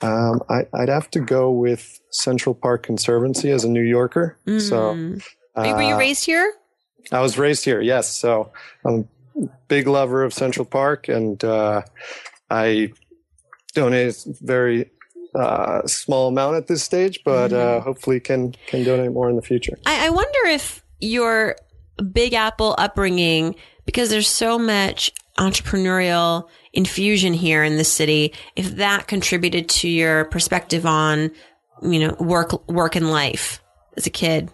Um, 0.00 0.40
I, 0.48 0.66
I'd 0.72 0.88
have 0.88 1.10
to 1.10 1.20
go 1.20 1.50
with 1.50 1.98
Central 2.10 2.54
Park 2.54 2.82
Conservancy 2.84 3.50
as 3.50 3.64
a 3.64 3.68
New 3.68 3.82
Yorker. 3.82 4.38
So 4.46 4.94
Mm. 4.94 5.20
Are 5.20 5.35
you- 5.64 5.74
were 5.74 5.82
you 5.82 5.94
uh, 5.94 5.98
raised 5.98 6.24
here? 6.26 6.52
I 7.12 7.20
was 7.20 7.38
raised 7.38 7.64
here, 7.64 7.80
yes. 7.80 8.16
So 8.16 8.50
I'm 8.84 9.08
a 9.40 9.46
big 9.68 9.86
lover 9.86 10.24
of 10.24 10.34
Central 10.34 10.64
Park, 10.64 11.08
and 11.08 11.42
uh, 11.44 11.82
I 12.50 12.92
donate 13.74 14.26
a 14.26 14.34
very 14.42 14.90
uh, 15.34 15.86
small 15.86 16.28
amount 16.28 16.56
at 16.56 16.66
this 16.66 16.82
stage, 16.82 17.20
but 17.24 17.52
uh, 17.52 17.80
hopefully 17.80 18.18
can 18.18 18.54
can 18.66 18.82
donate 18.84 19.12
more 19.12 19.30
in 19.30 19.36
the 19.36 19.42
future. 19.42 19.78
I, 19.86 20.06
I 20.06 20.10
wonder 20.10 20.38
if 20.46 20.84
your 21.00 21.56
Big 22.12 22.32
Apple 22.34 22.74
upbringing, 22.76 23.54
because 23.84 24.10
there's 24.10 24.28
so 24.28 24.58
much 24.58 25.12
entrepreneurial 25.38 26.48
infusion 26.72 27.32
here 27.34 27.62
in 27.62 27.76
the 27.76 27.84
city, 27.84 28.32
if 28.56 28.76
that 28.76 29.06
contributed 29.06 29.68
to 29.68 29.88
your 29.88 30.24
perspective 30.26 30.84
on, 30.86 31.30
you 31.82 32.00
know, 32.00 32.16
work, 32.18 32.68
work 32.68 32.96
and 32.96 33.10
life 33.10 33.62
as 33.96 34.06
a 34.06 34.10
kid. 34.10 34.50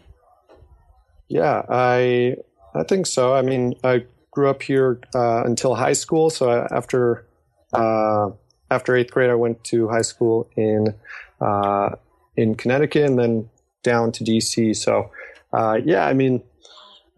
Yeah, 1.29 1.63
I 1.69 2.37
I 2.75 2.83
think 2.85 3.07
so. 3.07 3.35
I 3.35 3.43
mean, 3.43 3.75
I 3.85 4.05
grew 4.31 4.49
up 4.49 4.63
here 4.63 5.01
uh, 5.15 5.43
until 5.45 5.75
high 5.75 5.93
school. 5.93 6.31
So 6.31 6.51
after 6.71 7.27
uh, 7.73 8.31
after 8.71 8.97
eighth 8.97 9.13
grade, 9.13 9.31
I 9.31 9.35
went 9.35 9.63
to 9.65 9.89
high 9.89 10.03
school 10.03 10.51
in 10.57 10.95
uh, 11.41 11.91
in 12.37 12.55
Connecticut 12.55 13.05
and 13.05 13.19
then 13.19 13.51
down 13.83 14.13
to 14.13 14.25
DC. 14.25 14.77
So 14.77 15.11
uh, 15.53 15.79
yeah, 15.85 16.07
I 16.07 16.15
mean, 16.15 16.43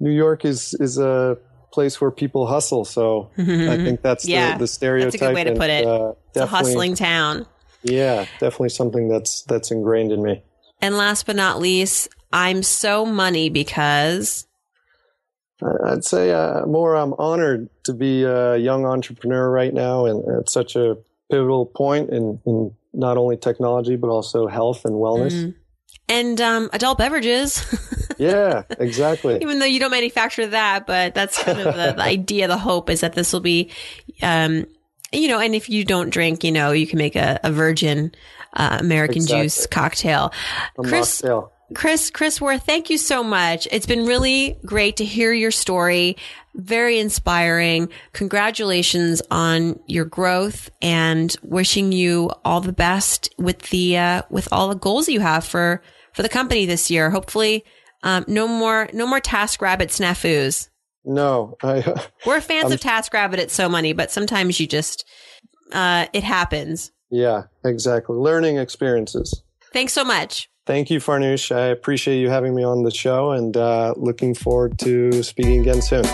New 0.00 0.10
York 0.10 0.44
is 0.44 0.74
is 0.74 0.98
a 0.98 1.38
place 1.72 2.00
where 2.00 2.10
people 2.10 2.46
hustle. 2.46 2.84
So 2.84 3.30
I 3.38 3.76
think 3.76 4.02
that's 4.02 4.26
Yeah, 4.26 4.52
the, 4.52 4.60
the 4.60 4.68
stereotype. 4.68 5.12
That's 5.12 5.22
a 5.22 5.26
good 5.26 5.34
way 5.34 5.44
to 5.44 5.50
and, 5.50 5.58
put 5.58 5.70
it. 5.70 5.86
Uh, 5.86 6.12
It's 6.28 6.38
a 6.38 6.46
hustling 6.46 6.94
town. 6.94 7.46
Yeah, 7.82 8.26
definitely 8.40 8.70
something 8.70 9.08
that's 9.08 9.42
that's 9.42 9.70
ingrained 9.70 10.12
in 10.12 10.22
me. 10.22 10.42
And 10.80 10.96
last 10.96 11.26
but 11.26 11.36
not 11.36 11.60
least, 11.60 12.08
I'm 12.34 12.64
so 12.64 13.06
money 13.06 13.48
because 13.48 14.46
I'd 15.86 16.04
say 16.04 16.32
uh, 16.32 16.66
more. 16.66 16.96
I'm 16.96 17.14
honored 17.14 17.70
to 17.84 17.94
be 17.94 18.24
a 18.24 18.56
young 18.56 18.84
entrepreneur 18.84 19.48
right 19.48 19.72
now, 19.72 20.04
and 20.06 20.22
at 20.40 20.50
such 20.50 20.74
a 20.74 20.96
pivotal 21.30 21.64
point 21.64 22.10
in, 22.10 22.40
in 22.44 22.74
not 22.92 23.16
only 23.16 23.36
technology 23.36 23.96
but 23.96 24.08
also 24.08 24.46
health 24.46 24.84
and 24.84 24.94
wellness. 24.94 25.32
Mm. 25.32 25.54
and 26.08 26.40
um, 26.40 26.70
adult 26.72 26.98
beverages. 26.98 27.64
Yeah, 28.16 28.62
exactly. 28.78 29.38
even 29.42 29.58
though 29.58 29.64
you 29.66 29.80
don't 29.80 29.90
manufacture 29.90 30.46
that, 30.46 30.86
but 30.86 31.14
that's 31.14 31.42
kind 31.42 31.58
of 31.58 31.74
the, 31.74 31.94
the 31.96 32.02
idea, 32.16 32.46
the 32.46 32.56
hope 32.56 32.88
is 32.88 33.00
that 33.00 33.14
this 33.14 33.32
will 33.32 33.40
be, 33.40 33.72
um, 34.22 34.66
you 35.12 35.26
know, 35.26 35.40
and 35.40 35.52
if 35.52 35.68
you 35.68 35.84
don't 35.84 36.10
drink, 36.10 36.44
you 36.44 36.52
know, 36.52 36.70
you 36.70 36.86
can 36.86 36.98
make 36.98 37.16
a, 37.16 37.40
a 37.42 37.50
virgin 37.50 38.14
uh, 38.52 38.76
American 38.78 39.16
Exactly. 39.16 39.42
juice 39.42 39.66
cocktail. 39.66 40.32
A 40.78 40.82
Chris, 40.82 41.22
mocktail. 41.22 41.50
Chris, 41.74 42.10
Chris 42.10 42.40
Wirth, 42.40 42.64
thank 42.64 42.90
you 42.90 42.98
so 42.98 43.22
much. 43.22 43.66
It's 43.70 43.86
been 43.86 44.06
really 44.06 44.56
great 44.64 44.96
to 44.98 45.04
hear 45.04 45.32
your 45.32 45.50
story. 45.50 46.16
Very 46.54 46.98
inspiring. 46.98 47.88
Congratulations 48.12 49.20
on 49.30 49.78
your 49.86 50.04
growth 50.04 50.70
and 50.80 51.34
wishing 51.42 51.92
you 51.92 52.30
all 52.44 52.60
the 52.60 52.72
best 52.72 53.34
with 53.38 53.58
the, 53.70 53.96
uh, 53.98 54.22
with 54.30 54.48
all 54.52 54.68
the 54.68 54.74
goals 54.76 55.08
you 55.08 55.20
have 55.20 55.44
for, 55.44 55.82
for 56.12 56.22
the 56.22 56.28
company 56.28 56.64
this 56.66 56.90
year. 56.90 57.10
Hopefully, 57.10 57.64
um, 58.02 58.24
no 58.28 58.46
more, 58.46 58.88
no 58.92 59.06
more 59.06 59.20
TaskRabbit 59.20 59.88
snafus. 59.88 60.68
No, 61.04 61.56
I, 61.62 62.06
We're 62.26 62.40
fans 62.40 62.66
Um, 62.66 62.72
of 62.72 62.80
TaskRabbit 62.80 63.38
at 63.38 63.50
So 63.50 63.68
Money, 63.68 63.92
but 63.92 64.10
sometimes 64.10 64.60
you 64.60 64.66
just, 64.66 65.04
uh, 65.72 66.06
it 66.12 66.22
happens. 66.22 66.92
yeah, 67.10 67.44
exactly. 67.64 68.16
Learning 68.16 68.58
experiences. 68.58 69.42
Thanks 69.72 69.92
so 69.92 70.04
much. 70.04 70.48
Thank 70.66 70.90
you, 70.90 70.98
Farnoosh. 70.98 71.54
I 71.54 71.66
appreciate 71.66 72.20
you 72.20 72.30
having 72.30 72.54
me 72.54 72.64
on 72.64 72.84
the 72.84 72.90
show, 72.90 73.32
and 73.32 73.54
uh, 73.54 73.92
looking 73.96 74.34
forward 74.34 74.78
to 74.78 75.22
speaking 75.22 75.60
again 75.60 75.82
soon. 75.82 76.04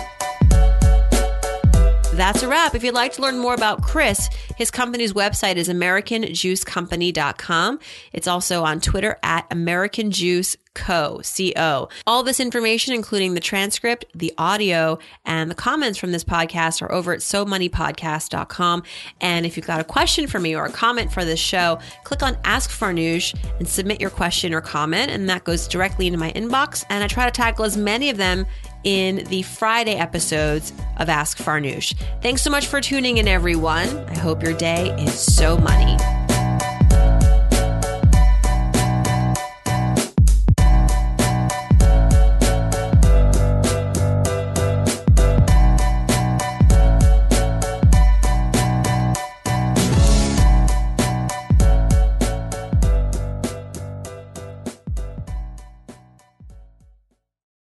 That's 2.20 2.42
a 2.42 2.48
wrap. 2.48 2.74
If 2.74 2.84
you'd 2.84 2.92
like 2.92 3.14
to 3.14 3.22
learn 3.22 3.38
more 3.38 3.54
about 3.54 3.82
Chris, 3.82 4.28
his 4.54 4.70
company's 4.70 5.14
website 5.14 5.56
is 5.56 5.70
AmericanJuiceCompany.com. 5.70 7.80
It's 8.12 8.28
also 8.28 8.62
on 8.62 8.82
Twitter 8.82 9.18
at 9.22 9.46
American 9.50 10.10
Juice 10.10 10.58
Co. 10.74 11.22
C-O. 11.22 11.88
All 12.06 12.22
this 12.22 12.38
information, 12.38 12.94
including 12.94 13.32
the 13.32 13.40
transcript, 13.40 14.04
the 14.14 14.34
audio, 14.36 14.98
and 15.24 15.50
the 15.50 15.54
comments 15.54 15.98
from 15.98 16.12
this 16.12 16.22
podcast 16.22 16.82
are 16.82 16.92
over 16.92 17.14
at 17.14 17.20
SoMoneyPodcast.com. 17.20 18.82
And 19.22 19.46
if 19.46 19.56
you've 19.56 19.66
got 19.66 19.80
a 19.80 19.84
question 19.84 20.26
for 20.26 20.38
me 20.38 20.54
or 20.54 20.66
a 20.66 20.70
comment 20.70 21.10
for 21.10 21.24
this 21.24 21.40
show, 21.40 21.78
click 22.04 22.22
on 22.22 22.36
Ask 22.44 22.68
Farnoosh 22.70 23.34
and 23.58 23.66
submit 23.66 23.98
your 23.98 24.10
question 24.10 24.52
or 24.52 24.60
comment, 24.60 25.10
and 25.10 25.26
that 25.30 25.44
goes 25.44 25.66
directly 25.66 26.06
into 26.06 26.18
my 26.18 26.32
inbox. 26.32 26.84
And 26.90 27.02
I 27.02 27.08
try 27.08 27.24
to 27.24 27.32
tackle 27.32 27.64
as 27.64 27.78
many 27.78 28.10
of 28.10 28.18
them 28.18 28.44
in 28.84 29.24
the 29.26 29.42
Friday 29.42 29.94
episodes 29.94 30.72
of 30.98 31.08
Ask 31.08 31.38
Farnoosh. 31.38 31.94
Thanks 32.22 32.42
so 32.42 32.50
much 32.50 32.66
for 32.66 32.80
tuning 32.80 33.18
in, 33.18 33.28
everyone. 33.28 33.88
I 34.08 34.18
hope 34.18 34.42
your 34.42 34.56
day 34.56 34.90
is 34.98 35.14
so 35.14 35.56
money. 35.58 35.96